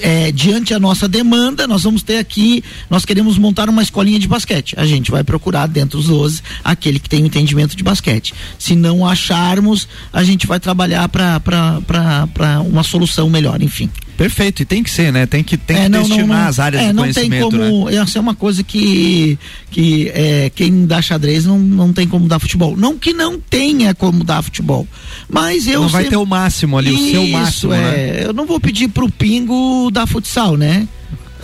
é, 0.00 0.32
diante 0.32 0.74
a 0.74 0.78
nossa 0.78 1.08
demanda, 1.08 1.66
nós 1.66 1.82
vamos 1.82 2.02
ter 2.02 2.18
aqui, 2.18 2.62
nós 2.88 3.04
queremos 3.04 3.38
montar 3.38 3.68
uma 3.68 3.82
escolinha 3.82 4.18
de 4.18 4.28
basquete. 4.28 4.74
A 4.76 4.86
gente 4.86 5.10
vai 5.10 5.22
procurar 5.22 5.66
dentro 5.66 5.98
dos 5.98 6.08
12 6.08 6.42
aquele 6.62 6.98
que 6.98 7.08
tem 7.08 7.22
o 7.22 7.26
entendimento 7.26 7.76
de 7.76 7.82
basquete. 7.82 8.34
Se 8.58 8.74
não 8.74 9.06
acharmos, 9.06 9.88
a 10.12 10.22
gente 10.24 10.46
vai 10.46 10.58
trabalhar 10.60 11.08
para 11.08 12.60
uma 12.66 12.82
solução 12.82 13.28
melhor, 13.28 13.62
enfim. 13.62 13.90
Perfeito, 14.16 14.62
e 14.62 14.64
tem 14.64 14.82
que 14.82 14.90
ser, 14.90 15.12
né? 15.12 15.26
Tem 15.26 15.42
que, 15.42 15.56
tem 15.56 15.76
é, 15.76 15.82
que 15.84 15.88
não, 15.88 16.02
destinar 16.02 16.26
não, 16.26 16.36
não, 16.36 16.48
as 16.48 16.58
áreas 16.58 16.82
é, 16.82 16.92
de 16.92 16.98
conhecimento. 16.98 17.42
Não 17.42 17.50
tem 17.50 17.70
como. 17.70 17.90
Né? 17.90 17.96
Essa 17.96 18.18
é 18.18 18.20
uma 18.20 18.34
coisa 18.34 18.62
que, 18.62 19.38
que 19.70 20.08
é, 20.14 20.50
quem 20.54 20.86
dá 20.86 21.02
xadrez 21.02 21.44
não, 21.44 21.58
não 21.58 21.92
tem 21.92 22.06
como 22.06 22.28
dar 22.28 22.38
futebol. 22.38 22.76
Não 22.76 22.96
que 22.96 23.12
não 23.12 23.38
tenha 23.38 23.94
como 23.94 24.22
dar 24.22 24.42
futebol. 24.42 24.86
Mas 25.28 25.66
eu. 25.66 25.82
Não 25.82 25.88
vai 25.88 26.04
ter 26.04 26.16
o 26.16 26.26
máximo 26.26 26.78
ali, 26.78 26.94
Isso, 26.94 27.04
o 27.04 27.10
seu 27.10 27.26
máximo. 27.28 27.72
É, 27.72 27.80
né? 27.80 28.24
Eu 28.24 28.32
não 28.32 28.46
vou 28.46 28.60
pedir 28.60 28.88
pro 28.88 29.10
Pingo 29.10 29.90
dar 29.90 30.06
futsal, 30.06 30.56
né? 30.56 30.86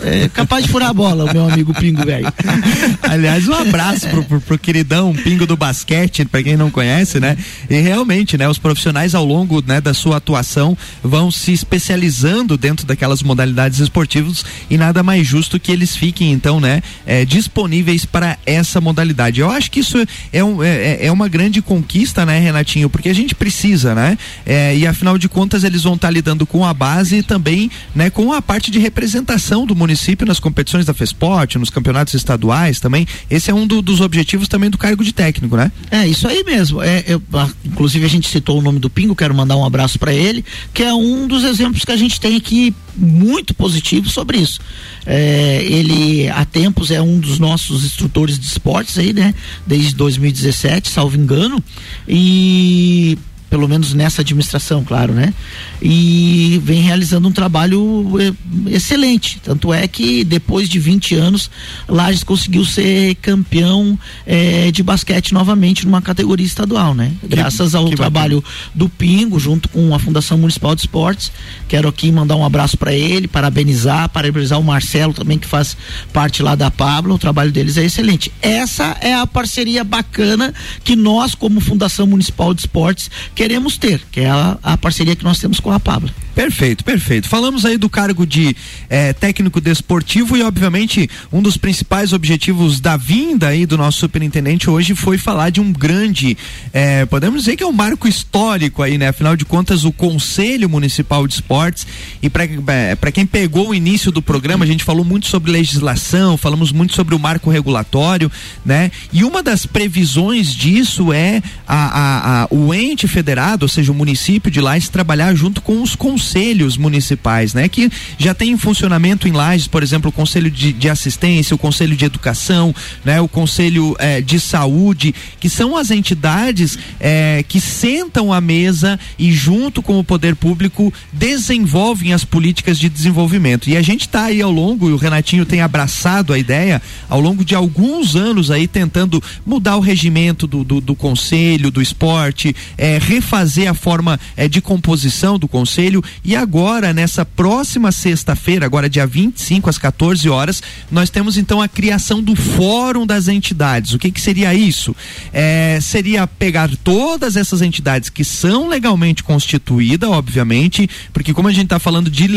É 0.03 0.27
capaz 0.29 0.65
de 0.65 0.71
furar 0.71 0.89
a 0.89 0.93
bola, 0.93 1.25
o 1.25 1.33
meu 1.33 1.47
amigo 1.47 1.73
Pingo, 1.73 2.03
velho. 2.03 2.31
Aliás, 3.03 3.47
um 3.47 3.53
abraço 3.53 4.07
pro, 4.09 4.23
pro, 4.23 4.41
pro, 4.41 4.59
queridão 4.59 5.13
Pingo 5.13 5.45
do 5.45 5.55
basquete, 5.55 6.25
para 6.25 6.41
quem 6.41 6.57
não 6.57 6.71
conhece, 6.71 7.19
né? 7.19 7.37
E 7.69 7.79
realmente, 7.79 8.37
né, 8.37 8.49
os 8.49 8.57
profissionais 8.57 9.13
ao 9.13 9.23
longo 9.23 9.63
né, 9.65 9.79
da 9.79 9.93
sua 9.93 10.17
atuação 10.17 10.77
vão 11.03 11.29
se 11.29 11.53
especializando 11.53 12.57
dentro 12.57 12.85
daquelas 12.85 13.21
modalidades 13.21 13.79
esportivas 13.79 14.43
e 14.69 14.77
nada 14.77 15.03
mais 15.03 15.27
justo 15.27 15.59
que 15.59 15.71
eles 15.71 15.95
fiquem, 15.95 16.31
então, 16.31 16.59
né, 16.59 16.81
é, 17.05 17.23
disponíveis 17.23 18.03
para 18.03 18.37
essa 18.45 18.81
modalidade. 18.81 19.39
Eu 19.39 19.51
acho 19.51 19.69
que 19.69 19.81
isso 19.81 19.97
é, 20.33 20.43
um, 20.43 20.63
é, 20.63 21.05
é 21.05 21.11
uma 21.11 21.27
grande 21.27 21.61
conquista, 21.61 22.25
né, 22.25 22.39
Renatinho? 22.39 22.89
Porque 22.89 23.09
a 23.09 23.15
gente 23.15 23.35
precisa, 23.35 23.93
né? 23.93 24.17
É, 24.45 24.75
e 24.75 24.87
afinal 24.87 25.17
de 25.17 25.29
contas, 25.29 25.63
eles 25.63 25.83
vão 25.83 25.93
estar 25.93 26.07
tá 26.07 26.11
lidando 26.11 26.45
com 26.47 26.65
a 26.65 26.73
base 26.73 27.17
e 27.17 27.23
também, 27.23 27.69
né, 27.93 28.09
com 28.09 28.33
a 28.33 28.41
parte 28.41 28.71
de 28.71 28.79
representação 28.79 29.65
do 29.65 29.75
município 29.75 29.90
município 29.91 30.25
nas 30.25 30.39
competições 30.39 30.85
da 30.85 30.93
FESPORT, 30.93 31.57
nos 31.57 31.69
campeonatos 31.69 32.13
estaduais 32.13 32.79
também. 32.79 33.05
Esse 33.29 33.51
é 33.51 33.53
um 33.53 33.67
do, 33.67 33.81
dos 33.81 33.99
objetivos 33.99 34.47
também 34.47 34.69
do 34.69 34.77
cargo 34.77 35.03
de 35.03 35.11
técnico, 35.11 35.57
né? 35.57 35.71
É, 35.91 36.07
isso 36.07 36.27
aí 36.27 36.43
mesmo. 36.43 36.81
É, 36.81 37.03
eu, 37.05 37.21
ah, 37.33 37.49
inclusive 37.65 38.05
a 38.05 38.09
gente 38.09 38.29
citou 38.29 38.59
o 38.59 38.61
nome 38.61 38.79
do 38.79 38.89
Pingo, 38.89 39.15
quero 39.15 39.35
mandar 39.35 39.57
um 39.57 39.65
abraço 39.65 39.99
para 39.99 40.13
ele, 40.13 40.45
que 40.73 40.81
é 40.81 40.93
um 40.93 41.27
dos 41.27 41.43
exemplos 41.43 41.83
que 41.83 41.91
a 41.91 41.97
gente 41.97 42.19
tem 42.19 42.37
aqui 42.37 42.73
muito 42.95 43.53
positivo 43.53 44.09
sobre 44.09 44.37
isso. 44.37 44.61
É, 45.05 45.61
ele 45.63 46.29
há 46.29 46.45
tempos 46.45 46.89
é 46.89 47.01
um 47.01 47.19
dos 47.19 47.37
nossos 47.37 47.83
instrutores 47.83 48.39
de 48.39 48.45
esportes 48.45 48.97
aí, 48.97 49.11
né? 49.11 49.33
Desde 49.67 49.93
2017, 49.95 50.89
salvo 50.89 51.17
engano. 51.17 51.61
E 52.07 53.17
pelo 53.51 53.67
menos 53.67 53.93
nessa 53.93 54.21
administração, 54.21 54.81
claro, 54.81 55.13
né? 55.13 55.33
E 55.81 56.61
vem 56.63 56.81
realizando 56.81 57.27
um 57.27 57.33
trabalho 57.33 58.07
eh, 58.17 58.31
excelente. 58.67 59.41
Tanto 59.43 59.73
é 59.73 59.85
que 59.89 60.23
depois 60.23 60.69
de 60.69 60.79
20 60.79 61.15
anos, 61.15 61.51
Lages 61.85 62.23
conseguiu 62.23 62.63
ser 62.63 63.15
campeão 63.15 63.99
eh, 64.25 64.71
de 64.71 64.81
basquete 64.81 65.33
novamente 65.33 65.85
numa 65.85 66.01
categoria 66.01 66.45
estadual, 66.45 66.93
né? 66.95 67.11
Graças 67.21 67.75
ao 67.75 67.89
trabalho 67.89 68.37
bacana. 68.37 68.71
do 68.73 68.87
Pingo, 68.87 69.37
junto 69.37 69.67
com 69.67 69.93
a 69.93 69.99
Fundação 69.99 70.37
Municipal 70.37 70.73
de 70.73 70.83
Esportes. 70.83 71.29
Quero 71.67 71.89
aqui 71.89 72.09
mandar 72.09 72.37
um 72.37 72.45
abraço 72.45 72.77
para 72.77 72.93
ele, 72.93 73.27
parabenizar, 73.27 74.07
parabenizar 74.07 74.61
o 74.61 74.63
Marcelo 74.63 75.13
também, 75.13 75.37
que 75.37 75.47
faz 75.47 75.75
parte 76.13 76.41
lá 76.41 76.55
da 76.55 76.71
Pablo. 76.71 77.15
O 77.15 77.19
trabalho 77.19 77.51
deles 77.51 77.75
é 77.75 77.83
excelente. 77.83 78.31
Essa 78.41 78.95
é 79.01 79.13
a 79.13 79.27
parceria 79.27 79.83
bacana 79.83 80.53
que 80.85 80.95
nós, 80.95 81.35
como 81.35 81.59
Fundação 81.59 82.07
Municipal 82.07 82.53
de 82.53 82.61
Esportes, 82.61 83.11
queremos 83.41 83.75
ter, 83.75 84.03
que 84.11 84.19
é 84.19 84.29
a, 84.29 84.59
a 84.61 84.77
parceria 84.77 85.15
que 85.15 85.23
nós 85.23 85.39
temos 85.39 85.59
com 85.59 85.71
a 85.71 85.79
Pablo. 85.79 86.11
Perfeito, 86.33 86.83
perfeito. 86.85 87.27
Falamos 87.27 87.65
aí 87.65 87.77
do 87.77 87.89
cargo 87.89 88.25
de 88.25 88.55
eh, 88.89 89.11
técnico 89.11 89.59
desportivo 89.59 90.37
e, 90.37 90.41
obviamente, 90.41 91.09
um 91.31 91.41
dos 91.41 91.57
principais 91.57 92.13
objetivos 92.13 92.79
da 92.79 92.95
vinda 92.95 93.49
aí 93.49 93.65
do 93.65 93.77
nosso 93.77 93.99
superintendente 93.99 94.69
hoje 94.69 94.95
foi 94.95 95.17
falar 95.17 95.49
de 95.49 95.59
um 95.59 95.73
grande, 95.73 96.37
eh, 96.71 97.05
podemos 97.05 97.41
dizer 97.41 97.57
que 97.57 97.63
é 97.63 97.67
um 97.67 97.73
marco 97.73 98.07
histórico 98.07 98.81
aí, 98.81 98.97
né? 98.97 99.09
Afinal 99.09 99.35
de 99.35 99.43
contas, 99.43 99.83
o 99.83 99.91
Conselho 99.91 100.69
Municipal 100.69 101.27
de 101.27 101.33
Esportes 101.33 101.85
e 102.21 102.29
para 102.29 102.45
eh, 102.45 103.11
quem 103.11 103.25
pegou 103.25 103.69
o 103.69 103.75
início 103.75 104.09
do 104.09 104.21
programa, 104.21 104.63
a 104.63 104.67
gente 104.67 104.85
falou 104.85 105.03
muito 105.03 105.27
sobre 105.27 105.51
legislação, 105.51 106.37
falamos 106.37 106.71
muito 106.71 106.93
sobre 106.93 107.13
o 107.13 107.19
marco 107.19 107.49
regulatório, 107.49 108.31
né? 108.65 108.89
E 109.11 109.25
uma 109.25 109.43
das 109.43 109.65
previsões 109.65 110.55
disso 110.55 111.11
é 111.11 111.43
a, 111.67 111.75
a, 111.75 112.43
a 112.43 112.47
o 112.49 112.73
ente 112.73 113.05
federado, 113.05 113.65
ou 113.65 113.69
seja, 113.69 113.91
o 113.91 113.95
município 113.95 114.49
de 114.49 114.61
Lages 114.61 114.87
trabalhar 114.87 115.35
junto 115.35 115.61
com 115.61 115.81
os 115.81 115.93
conselhos 115.93 116.20
conselhos 116.21 116.77
municipais, 116.77 117.53
né? 117.55 117.67
Que 117.67 117.89
já 118.17 118.33
tem 118.33 118.51
em 118.51 118.57
funcionamento 118.57 119.27
em 119.27 119.31
Lages, 119.31 119.67
por 119.67 119.81
exemplo, 119.81 120.09
o 120.09 120.13
Conselho 120.13 120.51
de, 120.51 120.71
de 120.71 120.87
Assistência, 120.87 121.55
o 121.55 121.57
Conselho 121.57 121.95
de 121.95 122.05
Educação, 122.05 122.73
né? 123.03 123.19
O 123.19 123.27
Conselho 123.27 123.95
eh, 123.97 124.21
de 124.21 124.39
Saúde, 124.39 125.15
que 125.39 125.49
são 125.49 125.75
as 125.75 125.89
entidades 125.89 126.77
eh, 126.99 127.43
que 127.47 127.59
sentam 127.59 128.31
à 128.31 128.39
mesa 128.39 128.99
e 129.17 129.31
junto 129.31 129.81
com 129.81 129.99
o 129.99 130.03
poder 130.03 130.35
público 130.35 130.93
desenvolvem 131.11 132.13
as 132.13 132.23
políticas 132.23 132.77
de 132.77 132.87
desenvolvimento. 132.87 133.67
E 133.67 133.75
a 133.75 133.81
gente 133.81 134.01
está 134.01 134.25
aí 134.25 134.41
ao 134.41 134.51
longo, 134.51 134.89
e 134.89 134.93
o 134.93 134.97
Renatinho 134.97 135.45
tem 135.45 135.61
abraçado 135.61 136.33
a 136.33 136.37
ideia, 136.37 136.79
ao 137.09 137.19
longo 137.19 137.43
de 137.43 137.55
alguns 137.55 138.15
anos 138.15 138.51
aí 138.51 138.67
tentando 138.67 139.21
mudar 139.43 139.75
o 139.75 139.79
regimento 139.79 140.45
do, 140.45 140.63
do, 140.63 140.79
do 140.79 140.95
conselho, 140.95 141.71
do 141.71 141.81
esporte, 141.81 142.55
eh, 142.77 142.99
refazer 143.01 143.69
a 143.69 143.73
forma 143.73 144.19
de 144.49 144.61
composição 144.61 145.39
do 145.39 145.47
conselho 145.47 146.03
e 146.23 146.35
agora, 146.35 146.93
nessa 146.93 147.25
próxima 147.25 147.91
sexta-feira, 147.91 148.65
agora 148.65 148.89
dia 148.89 149.07
25 149.07 149.69
às 149.69 149.77
14 149.77 150.29
horas, 150.29 150.61
nós 150.91 151.09
temos 151.09 151.37
então 151.37 151.61
a 151.61 151.67
criação 151.67 152.21
do 152.21 152.35
Fórum 152.35 153.05
das 153.05 153.27
Entidades. 153.27 153.93
O 153.93 153.99
que, 153.99 154.11
que 154.11 154.21
seria 154.21 154.53
isso? 154.53 154.95
É, 155.33 155.79
seria 155.81 156.27
pegar 156.27 156.69
todas 156.83 157.35
essas 157.35 157.61
entidades 157.61 158.09
que 158.09 158.23
são 158.23 158.67
legalmente 158.67 159.23
constituídas, 159.23 160.09
obviamente, 160.09 160.89
porque 161.13 161.33
como 161.33 161.47
a 161.47 161.51
gente 161.51 161.65
está 161.65 161.79
falando 161.79 162.09
de, 162.09 162.27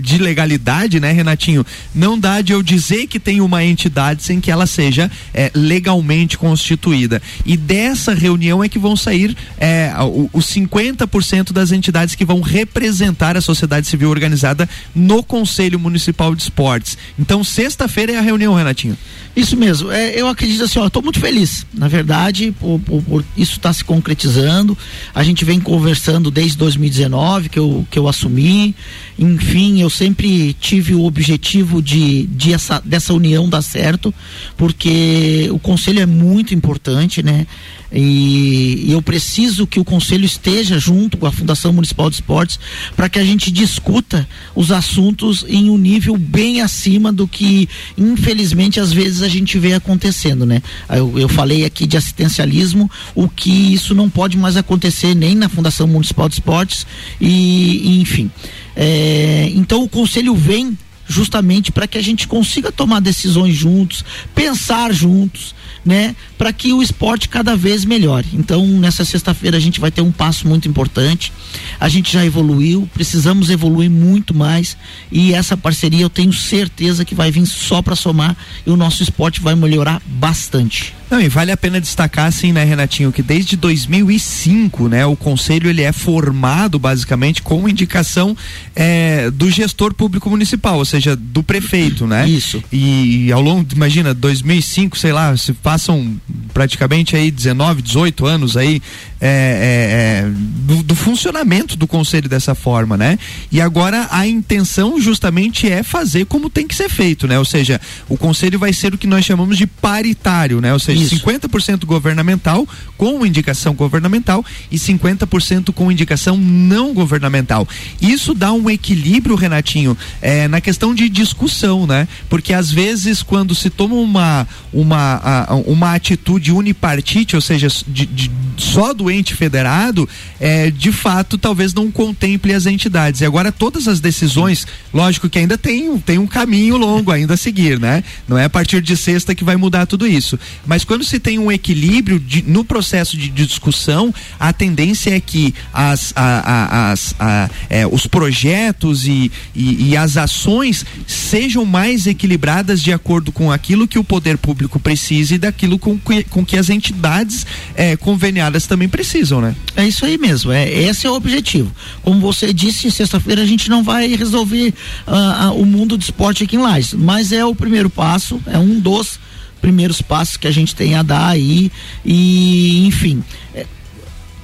de 0.00 0.18
legalidade, 0.18 1.00
né, 1.00 1.12
Renatinho? 1.12 1.64
Não 1.94 2.18
dá 2.18 2.42
de 2.42 2.52
eu 2.52 2.62
dizer 2.62 3.06
que 3.06 3.20
tem 3.20 3.40
uma 3.40 3.64
entidade 3.64 4.22
sem 4.22 4.40
que 4.40 4.50
ela 4.50 4.66
seja 4.66 5.10
é, 5.32 5.50
legalmente 5.54 6.36
constituída. 6.36 7.22
E 7.46 7.56
dessa 7.56 8.12
reunião 8.12 8.62
é 8.62 8.68
que 8.68 8.78
vão 8.78 8.96
sair 8.96 9.36
é, 9.58 9.92
os 10.32 10.46
50% 10.46 11.52
das 11.52 11.72
entidades 11.72 12.14
que 12.14 12.24
vão 12.24 12.40
representar 12.40 13.19
a 13.36 13.40
sociedade 13.40 13.86
civil 13.86 14.10
organizada 14.10 14.68
no 14.94 15.22
Conselho 15.22 15.78
Municipal 15.78 16.34
de 16.34 16.42
Esportes. 16.42 16.96
Então, 17.18 17.44
sexta-feira 17.44 18.12
é 18.12 18.18
a 18.18 18.22
reunião, 18.22 18.54
Renatinho. 18.54 18.96
Isso 19.34 19.56
mesmo. 19.56 19.92
É, 19.92 20.20
eu 20.20 20.26
acredito 20.26 20.64
assim, 20.64 20.78
ó, 20.78 20.86
estou 20.86 21.02
muito 21.02 21.20
feliz. 21.20 21.64
Na 21.72 21.86
verdade, 21.86 22.52
por, 22.58 22.80
por, 22.80 23.02
por 23.02 23.24
isso 23.36 23.56
está 23.56 23.72
se 23.72 23.84
concretizando. 23.84 24.76
A 25.14 25.22
gente 25.22 25.44
vem 25.44 25.60
conversando 25.60 26.30
desde 26.30 26.56
2019 26.58 27.48
que 27.48 27.58
eu, 27.58 27.86
que 27.90 27.98
eu 27.98 28.08
assumi. 28.08 28.74
Enfim, 29.18 29.80
eu 29.80 29.90
sempre 29.90 30.52
tive 30.54 30.94
o 30.94 31.04
objetivo 31.04 31.80
de, 31.80 32.26
de 32.26 32.52
essa, 32.52 32.80
dessa 32.84 33.14
união 33.14 33.48
dar 33.48 33.62
certo, 33.62 34.12
porque 34.56 35.48
o 35.52 35.58
conselho 35.58 36.00
é 36.00 36.06
muito 36.06 36.54
importante, 36.54 37.22
né? 37.22 37.46
E, 37.92 38.84
e, 38.86 38.92
eu 38.92 39.02
preciso 39.02 39.66
que 39.66 39.80
o 39.80 39.84
conselho 39.84 40.24
esteja 40.24 40.78
junto 40.78 41.16
com 41.16 41.26
a 41.26 41.32
Fundação 41.32 41.72
Municipal 41.72 42.08
de 42.08 42.16
Esportes 42.16 42.58
para 42.94 43.08
que 43.10 43.18
a 43.18 43.24
gente 43.24 43.50
discuta 43.50 44.26
os 44.54 44.72
assuntos 44.72 45.44
em 45.48 45.68
um 45.68 45.76
nível 45.76 46.16
bem 46.16 46.62
acima 46.62 47.12
do 47.12 47.28
que, 47.28 47.68
infelizmente, 47.98 48.80
às 48.80 48.92
vezes 48.92 49.22
a 49.22 49.28
gente 49.28 49.58
vê 49.58 49.74
acontecendo, 49.74 50.46
né? 50.46 50.62
Eu, 50.88 51.18
eu 51.18 51.28
falei 51.28 51.64
aqui 51.64 51.86
de 51.86 51.96
assistencialismo, 51.96 52.90
o 53.14 53.28
que 53.28 53.74
isso 53.74 53.94
não 53.94 54.08
pode 54.08 54.38
mais 54.38 54.56
acontecer 54.56 55.14
nem 55.14 55.34
na 55.34 55.48
Fundação 55.48 55.86
Municipal 55.86 56.28
de 56.28 56.36
Esportes 56.36 56.86
e, 57.20 58.00
enfim. 58.00 58.30
É, 58.74 59.50
então 59.54 59.82
o 59.82 59.88
conselho 59.88 60.34
vem 60.34 60.78
justamente 61.06 61.72
para 61.72 61.88
que 61.88 61.98
a 61.98 62.02
gente 62.02 62.28
consiga 62.28 62.70
tomar 62.70 63.00
decisões 63.00 63.56
juntos, 63.56 64.04
pensar 64.32 64.92
juntos, 64.94 65.54
né, 65.84 66.14
para 66.36 66.52
que 66.52 66.72
o 66.72 66.82
esporte 66.82 67.28
cada 67.28 67.56
vez 67.56 67.84
melhore. 67.84 68.28
Então, 68.32 68.66
nessa 68.66 69.04
sexta-feira 69.04 69.56
a 69.56 69.60
gente 69.60 69.80
vai 69.80 69.90
ter 69.90 70.02
um 70.02 70.12
passo 70.12 70.46
muito 70.46 70.68
importante. 70.68 71.32
A 71.78 71.88
gente 71.88 72.12
já 72.12 72.24
evoluiu, 72.24 72.88
precisamos 72.92 73.50
evoluir 73.50 73.90
muito 73.90 74.34
mais 74.34 74.76
e 75.10 75.32
essa 75.32 75.56
parceria 75.56 76.02
eu 76.02 76.10
tenho 76.10 76.32
certeza 76.32 77.04
que 77.04 77.14
vai 77.14 77.30
vir 77.30 77.46
só 77.46 77.80
para 77.82 77.96
somar 77.96 78.36
e 78.66 78.70
o 78.70 78.76
nosso 78.76 79.02
esporte 79.02 79.40
vai 79.40 79.54
melhorar 79.54 80.02
bastante. 80.06 80.99
Não, 81.10 81.20
e 81.20 81.28
vale 81.28 81.50
a 81.50 81.56
pena 81.56 81.80
destacar 81.80 82.26
assim, 82.26 82.52
né, 82.52 82.62
Renatinho, 82.62 83.10
que 83.10 83.22
desde 83.22 83.56
2005, 83.56 84.88
né, 84.88 85.04
o 85.04 85.16
conselho 85.16 85.68
ele 85.68 85.82
é 85.82 85.92
formado 85.92 86.78
basicamente 86.78 87.42
com 87.42 87.68
indicação 87.68 88.36
é, 88.76 89.30
do 89.30 89.50
gestor 89.50 89.92
público 89.92 90.30
municipal, 90.30 90.78
ou 90.78 90.84
seja, 90.84 91.16
do 91.16 91.42
prefeito, 91.42 92.06
né? 92.06 92.28
Isso. 92.28 92.62
E, 92.72 93.26
e 93.26 93.32
ao 93.32 93.40
longo, 93.40 93.66
imagina, 93.74 94.14
2005, 94.14 94.96
sei 94.96 95.12
lá, 95.12 95.36
se 95.36 95.52
passam 95.52 96.16
praticamente 96.54 97.16
aí 97.16 97.30
19, 97.30 97.82
18 97.82 98.26
anos 98.26 98.56
aí 98.56 98.80
é, 99.20 99.26
é, 99.26 100.26
é, 100.26 100.30
do, 100.30 100.82
do, 100.82 100.94
funcionamento 100.94 101.76
do 101.76 101.86
conselho 101.86 102.28
dessa 102.28 102.54
forma, 102.54 102.96
né? 102.96 103.18
E 103.52 103.60
agora 103.60 104.08
a 104.10 104.26
intenção 104.26 104.98
justamente 104.98 105.70
é 105.70 105.82
fazer 105.82 106.24
como 106.24 106.48
tem 106.48 106.66
que 106.66 106.74
ser 106.74 106.88
feito, 106.88 107.26
né? 107.26 107.38
Ou 107.38 107.44
seja, 107.44 107.78
o 108.08 108.16
conselho 108.16 108.58
vai 108.58 108.72
ser 108.72 108.94
o 108.94 108.98
que 108.98 109.06
nós 109.06 109.24
chamamos 109.24 109.58
de 109.58 109.66
paritário, 109.66 110.60
né? 110.60 110.72
Ou 110.72 110.78
seja, 110.78 110.99
isso. 111.02 111.16
50% 111.16 111.84
governamental 111.84 112.66
com 112.96 113.24
indicação 113.24 113.74
governamental 113.74 114.44
e 114.70 114.76
50% 114.76 115.72
com 115.72 115.90
indicação 115.90 116.36
não 116.36 116.92
governamental. 116.92 117.66
Isso 118.00 118.34
dá 118.34 118.52
um 118.52 118.68
equilíbrio, 118.68 119.36
Renatinho, 119.36 119.96
é, 120.20 120.48
na 120.48 120.60
questão 120.60 120.94
de 120.94 121.08
discussão, 121.08 121.86
né? 121.86 122.06
Porque 122.28 122.52
às 122.52 122.70
vezes 122.70 123.22
quando 123.22 123.54
se 123.54 123.70
toma 123.70 123.94
uma 123.94 124.46
uma, 124.72 125.46
uma 125.66 125.94
atitude 125.94 126.52
unipartite, 126.52 127.34
ou 127.34 127.42
seja, 127.42 127.68
de, 127.88 128.06
de 128.06 128.30
só 128.56 128.92
do 128.92 129.10
ente 129.10 129.34
federado, 129.34 130.08
é, 130.38 130.70
de 130.70 130.92
fato 130.92 131.36
talvez 131.38 131.74
não 131.74 131.90
contemple 131.90 132.54
as 132.54 132.66
entidades. 132.66 133.20
E 133.20 133.24
agora 133.24 133.50
todas 133.50 133.88
as 133.88 134.00
decisões, 134.00 134.66
lógico 134.92 135.28
que 135.28 135.38
ainda 135.38 135.58
tem, 135.58 135.98
tem 135.98 136.18
um 136.18 136.26
caminho 136.26 136.76
longo 136.76 137.10
ainda 137.10 137.34
a 137.34 137.36
seguir, 137.36 137.80
né? 137.80 138.04
Não 138.28 138.38
é 138.38 138.44
a 138.44 138.50
partir 138.50 138.80
de 138.80 138.96
sexta 138.96 139.34
que 139.34 139.44
vai 139.44 139.56
mudar 139.56 139.86
tudo 139.86 140.06
isso. 140.06 140.38
Mas 140.66 140.84
quando 140.90 141.04
se 141.04 141.20
tem 141.20 141.38
um 141.38 141.52
equilíbrio 141.52 142.18
de, 142.18 142.42
no 142.42 142.64
processo 142.64 143.16
de, 143.16 143.28
de, 143.28 143.46
discussão, 143.46 144.12
a 144.40 144.52
tendência 144.52 145.14
é 145.14 145.20
que 145.20 145.54
as, 145.72 146.12
a, 146.16 146.24
a, 146.24 146.90
as, 146.90 147.14
a, 147.16 147.48
é, 147.68 147.86
os 147.86 148.08
projetos 148.08 149.06
e, 149.06 149.30
e, 149.54 149.90
e, 149.90 149.96
as 149.96 150.16
ações 150.16 150.84
sejam 151.06 151.64
mais 151.64 152.08
equilibradas 152.08 152.82
de 152.82 152.92
acordo 152.92 153.30
com 153.30 153.52
aquilo 153.52 153.86
que 153.86 154.00
o 154.00 154.02
poder 154.02 154.36
público 154.36 154.80
precisa 154.80 155.36
e 155.36 155.38
daquilo 155.38 155.78
com 155.78 155.96
que, 155.96 156.24
com 156.24 156.44
que 156.44 156.56
as 156.56 156.68
entidades 156.68 157.46
é, 157.76 157.96
conveniadas 157.96 158.66
também 158.66 158.88
precisam, 158.88 159.40
né? 159.40 159.54
É 159.76 159.86
isso 159.86 160.04
aí 160.04 160.18
mesmo, 160.18 160.50
é, 160.50 160.68
esse 160.68 161.06
é 161.06 161.10
o 161.10 161.14
objetivo. 161.14 161.70
Como 162.02 162.18
você 162.18 162.52
disse, 162.52 162.90
sexta-feira 162.90 163.42
a 163.42 163.46
gente 163.46 163.70
não 163.70 163.84
vai 163.84 164.08
resolver 164.16 164.74
uh, 165.06 165.50
uh, 165.50 165.62
o 165.62 165.64
mundo 165.64 165.96
do 165.96 166.02
esporte 166.02 166.42
aqui 166.42 166.56
em 166.56 166.58
Lages, 166.58 166.94
mas 166.94 167.30
é 167.30 167.44
o 167.44 167.54
primeiro 167.54 167.88
passo, 167.88 168.40
é 168.44 168.58
um 168.58 168.80
dos 168.80 169.20
primeiros 169.60 170.00
passos 170.02 170.36
que 170.36 170.46
a 170.46 170.50
gente 170.50 170.74
tem 170.74 170.94
a 170.94 171.02
dar 171.02 171.28
aí 171.28 171.70
e 172.04 172.86
enfim 172.86 173.22
é, 173.54 173.66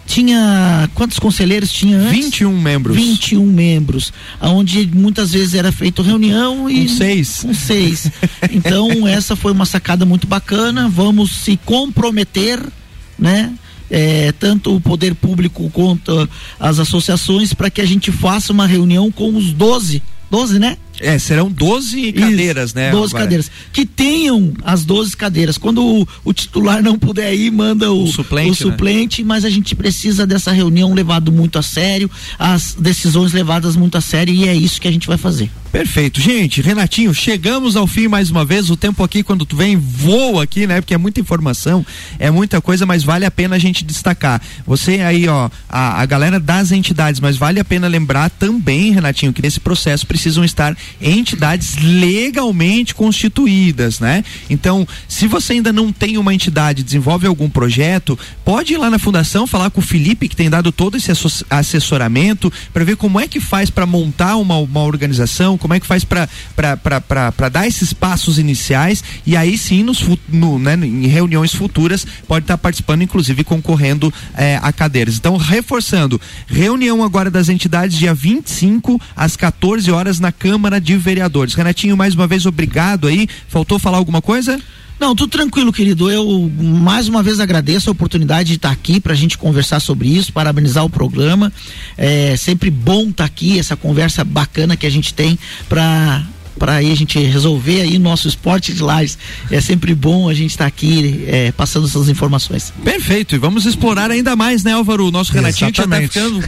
tinha 0.06 0.88
quantos 0.94 1.18
conselheiros 1.18 1.72
tinha 1.72 1.98
antes? 1.98 2.24
21 2.24 2.60
membros. 2.60 2.96
21 2.96 3.44
membros, 3.44 4.12
onde 4.40 4.86
muitas 4.94 5.32
vezes 5.32 5.54
era 5.54 5.72
feito 5.72 6.00
reunião 6.00 6.70
e 6.70 6.86
com 6.86 6.96
seis. 6.96 7.40
Com 7.42 7.52
seis. 7.52 8.10
Então 8.52 9.06
essa 9.08 9.34
foi 9.34 9.50
uma 9.50 9.66
sacada 9.66 10.06
muito 10.06 10.26
bacana. 10.26 10.88
Vamos 10.88 11.32
se 11.32 11.58
comprometer, 11.64 12.62
né? 13.18 13.52
é, 13.90 14.32
tanto 14.32 14.74
o 14.74 14.80
poder 14.80 15.14
público 15.14 15.70
quanto 15.70 16.28
as 16.58 16.78
associações 16.78 17.54
para 17.54 17.70
que 17.70 17.80
a 17.80 17.86
gente 17.86 18.10
faça 18.10 18.52
uma 18.52 18.66
reunião 18.66 19.10
com 19.10 19.34
os 19.36 19.52
12, 19.52 20.02
12, 20.30 20.58
né? 20.58 20.76
É, 21.00 21.18
serão 21.18 21.50
12 21.50 22.12
cadeiras, 22.12 22.74
né? 22.74 22.90
12 22.90 23.10
agora. 23.10 23.24
cadeiras. 23.24 23.50
Que 23.72 23.84
tenham 23.84 24.52
as 24.64 24.84
12 24.84 25.16
cadeiras. 25.16 25.58
Quando 25.58 25.84
o, 25.84 26.08
o 26.24 26.32
titular 26.32 26.82
não 26.82 26.98
puder 26.98 27.34
ir, 27.34 27.50
manda 27.50 27.92
o, 27.92 28.04
o 28.04 28.06
suplente, 28.06 28.50
o 28.50 28.54
suplente 28.54 29.22
né? 29.22 29.28
mas 29.28 29.44
a 29.44 29.50
gente 29.50 29.74
precisa 29.74 30.26
dessa 30.26 30.52
reunião 30.52 30.94
levado 30.94 31.30
muito 31.30 31.58
a 31.58 31.62
sério, 31.62 32.10
as 32.38 32.74
decisões 32.74 33.32
levadas 33.32 33.76
muito 33.76 33.96
a 33.98 34.00
sério 34.00 34.34
e 34.34 34.48
é 34.48 34.54
isso 34.54 34.80
que 34.80 34.88
a 34.88 34.92
gente 34.92 35.06
vai 35.06 35.18
fazer. 35.18 35.50
Perfeito. 35.76 36.22
Gente, 36.22 36.62
Renatinho, 36.62 37.12
chegamos 37.12 37.76
ao 37.76 37.86
fim 37.86 38.08
mais 38.08 38.30
uma 38.30 38.46
vez. 38.46 38.70
O 38.70 38.78
tempo 38.78 39.04
aqui, 39.04 39.22
quando 39.22 39.44
tu 39.44 39.54
vem, 39.54 39.76
voa 39.76 40.42
aqui, 40.42 40.66
né? 40.66 40.80
Porque 40.80 40.94
é 40.94 40.96
muita 40.96 41.20
informação, 41.20 41.84
é 42.18 42.30
muita 42.30 42.62
coisa, 42.62 42.86
mas 42.86 43.04
vale 43.04 43.26
a 43.26 43.30
pena 43.30 43.56
a 43.56 43.58
gente 43.58 43.84
destacar. 43.84 44.40
Você 44.66 45.02
aí, 45.02 45.28
ó, 45.28 45.50
a, 45.68 46.00
a 46.00 46.06
galera 46.06 46.40
das 46.40 46.72
entidades, 46.72 47.20
mas 47.20 47.36
vale 47.36 47.60
a 47.60 47.64
pena 47.64 47.88
lembrar 47.88 48.30
também, 48.30 48.90
Renatinho, 48.90 49.34
que 49.34 49.42
nesse 49.42 49.60
processo 49.60 50.06
precisam 50.06 50.46
estar 50.46 50.74
entidades 50.98 51.76
legalmente 51.76 52.94
constituídas, 52.94 54.00
né? 54.00 54.24
Então, 54.48 54.88
se 55.06 55.26
você 55.26 55.52
ainda 55.52 55.74
não 55.74 55.92
tem 55.92 56.16
uma 56.16 56.32
entidade, 56.32 56.82
desenvolve 56.82 57.26
algum 57.26 57.50
projeto, 57.50 58.18
pode 58.46 58.72
ir 58.72 58.78
lá 58.78 58.88
na 58.88 58.98
fundação 58.98 59.46
falar 59.46 59.68
com 59.68 59.82
o 59.82 59.84
Felipe, 59.84 60.26
que 60.26 60.36
tem 60.36 60.48
dado 60.48 60.72
todo 60.72 60.96
esse 60.96 61.12
assessoramento, 61.50 62.50
para 62.72 62.82
ver 62.82 62.96
como 62.96 63.20
é 63.20 63.28
que 63.28 63.40
faz 63.40 63.68
para 63.68 63.84
montar 63.84 64.36
uma, 64.36 64.56
uma 64.56 64.82
organização, 64.82 65.58
como 65.66 65.74
é 65.74 65.80
que 65.80 65.86
faz 65.86 66.04
para 66.04 67.48
dar 67.50 67.66
esses 67.66 67.92
passos 67.92 68.38
iniciais 68.38 69.02
e 69.26 69.36
aí 69.36 69.58
sim, 69.58 69.82
nos, 69.82 70.00
no, 70.28 70.60
né, 70.60 70.74
em 70.74 71.08
reuniões 71.08 71.52
futuras, 71.52 72.06
pode 72.28 72.44
estar 72.44 72.56
tá 72.56 72.58
participando, 72.58 73.02
inclusive 73.02 73.42
concorrendo 73.42 74.14
eh, 74.36 74.60
a 74.62 74.72
cadeiras. 74.72 75.16
Então, 75.16 75.36
reforçando, 75.36 76.20
reunião 76.46 77.02
agora 77.02 77.28
das 77.32 77.48
entidades 77.48 77.98
dia 77.98 78.14
25 78.14 79.00
às 79.16 79.36
14 79.36 79.90
horas 79.90 80.20
na 80.20 80.30
Câmara 80.30 80.80
de 80.80 80.96
Vereadores. 80.96 81.54
Renatinho, 81.54 81.96
mais 81.96 82.14
uma 82.14 82.28
vez, 82.28 82.46
obrigado 82.46 83.08
aí. 83.08 83.28
Faltou 83.48 83.76
falar 83.80 83.98
alguma 83.98 84.22
coisa? 84.22 84.60
Não, 84.98 85.14
tudo 85.14 85.30
tranquilo, 85.30 85.72
querido. 85.72 86.10
Eu 86.10 86.50
mais 86.58 87.06
uma 87.06 87.22
vez 87.22 87.38
agradeço 87.38 87.90
a 87.90 87.92
oportunidade 87.92 88.48
de 88.48 88.54
estar 88.56 88.70
aqui 88.70 88.98
para 88.98 89.12
a 89.12 89.16
gente 89.16 89.36
conversar 89.36 89.78
sobre 89.80 90.08
isso, 90.08 90.32
parabenizar 90.32 90.84
o 90.84 90.90
programa. 90.90 91.52
É 91.98 92.34
sempre 92.36 92.70
bom 92.70 93.08
estar 93.08 93.24
aqui, 93.24 93.58
essa 93.58 93.76
conversa 93.76 94.24
bacana 94.24 94.76
que 94.76 94.86
a 94.86 94.90
gente 94.90 95.12
tem 95.12 95.38
para 95.68 96.24
para 96.58 96.74
aí 96.74 96.92
a 96.92 96.94
gente 96.96 97.18
resolver 97.18 97.82
aí 97.82 97.98
nosso 97.98 98.28
esporte 98.28 98.72
de 98.72 98.82
lajes. 98.82 99.18
É 99.50 99.60
sempre 99.60 99.94
bom 99.94 100.28
a 100.28 100.34
gente 100.34 100.50
estar 100.50 100.64
tá 100.64 100.68
aqui 100.68 101.24
é, 101.26 101.52
passando 101.52 101.86
essas 101.86 102.08
informações. 102.08 102.72
Perfeito, 102.84 103.34
e 103.34 103.38
vamos 103.38 103.66
explorar 103.66 104.10
ainda 104.10 104.34
mais, 104.36 104.64
né, 104.64 104.72
Álvaro? 104.72 105.08
O 105.08 105.10
nosso 105.10 105.32
Renatinho 105.32 105.72
que 105.72 105.78
já 105.78 105.86
tá 105.86 106.00
ficando 106.00 106.42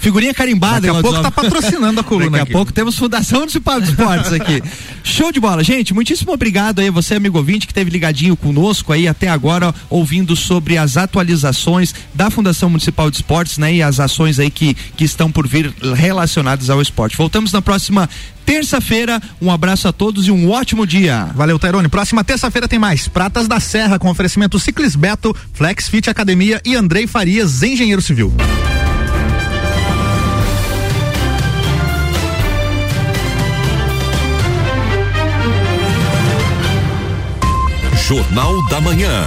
figurinha 0.00 0.34
carimbada. 0.34 0.86
Daqui 0.86 0.98
a 0.98 1.02
pouco 1.02 1.22
tá 1.22 1.30
patrocinando 1.30 2.00
a 2.00 2.02
coluna 2.04 2.30
Daqui 2.30 2.40
a 2.40 2.42
aqui. 2.44 2.52
pouco 2.52 2.72
temos 2.72 2.96
Fundação 2.96 3.40
Municipal 3.40 3.80
de 3.80 3.90
Esportes 3.90 4.32
aqui. 4.32 4.62
Show 5.02 5.30
de 5.30 5.40
bola, 5.40 5.62
gente, 5.62 5.92
muitíssimo 5.94 6.32
obrigado 6.32 6.80
aí 6.80 6.90
você, 6.90 7.14
amigo 7.14 7.38
ouvinte, 7.38 7.66
que 7.66 7.72
esteve 7.72 7.90
ligadinho 7.90 8.36
conosco 8.36 8.92
aí 8.92 9.06
até 9.06 9.28
agora, 9.28 9.74
ouvindo 9.90 10.34
sobre 10.34 10.78
as 10.78 10.96
atualizações 10.96 11.94
da 12.14 12.30
Fundação 12.30 12.70
Municipal 12.70 13.10
de 13.10 13.16
Esportes, 13.16 13.58
né, 13.58 13.74
e 13.74 13.82
as 13.82 14.00
ações 14.00 14.38
aí 14.38 14.50
que, 14.50 14.74
que 14.96 15.04
estão 15.04 15.30
por 15.30 15.46
vir 15.46 15.74
relacionadas 15.94 16.70
ao 16.70 16.80
esporte. 16.80 17.16
Voltamos 17.16 17.52
na 17.52 17.60
próxima 17.60 18.08
terça-feira. 18.44 19.20
Um 19.40 19.50
abraço 19.50 19.88
a 19.88 19.92
todos 19.92 20.26
e 20.26 20.30
um 20.30 20.50
ótimo 20.50 20.86
dia. 20.86 21.30
Valeu, 21.34 21.58
Tairone. 21.58 21.88
Próxima 21.88 22.24
terça-feira 22.24 22.68
tem 22.68 22.78
mais. 22.78 23.08
Pratas 23.08 23.48
da 23.48 23.60
Serra 23.60 23.98
com 23.98 24.10
oferecimento 24.10 24.58
Ciclis 24.58 24.96
Beto, 24.96 25.34
Flex 25.52 25.88
Fit 25.88 26.08
Academia 26.08 26.60
e 26.64 26.74
Andrei 26.74 27.06
Farias, 27.06 27.62
engenheiro 27.62 28.02
civil. 28.02 28.32
Jornal 38.06 38.68
da 38.68 38.82
Manhã. 38.82 39.24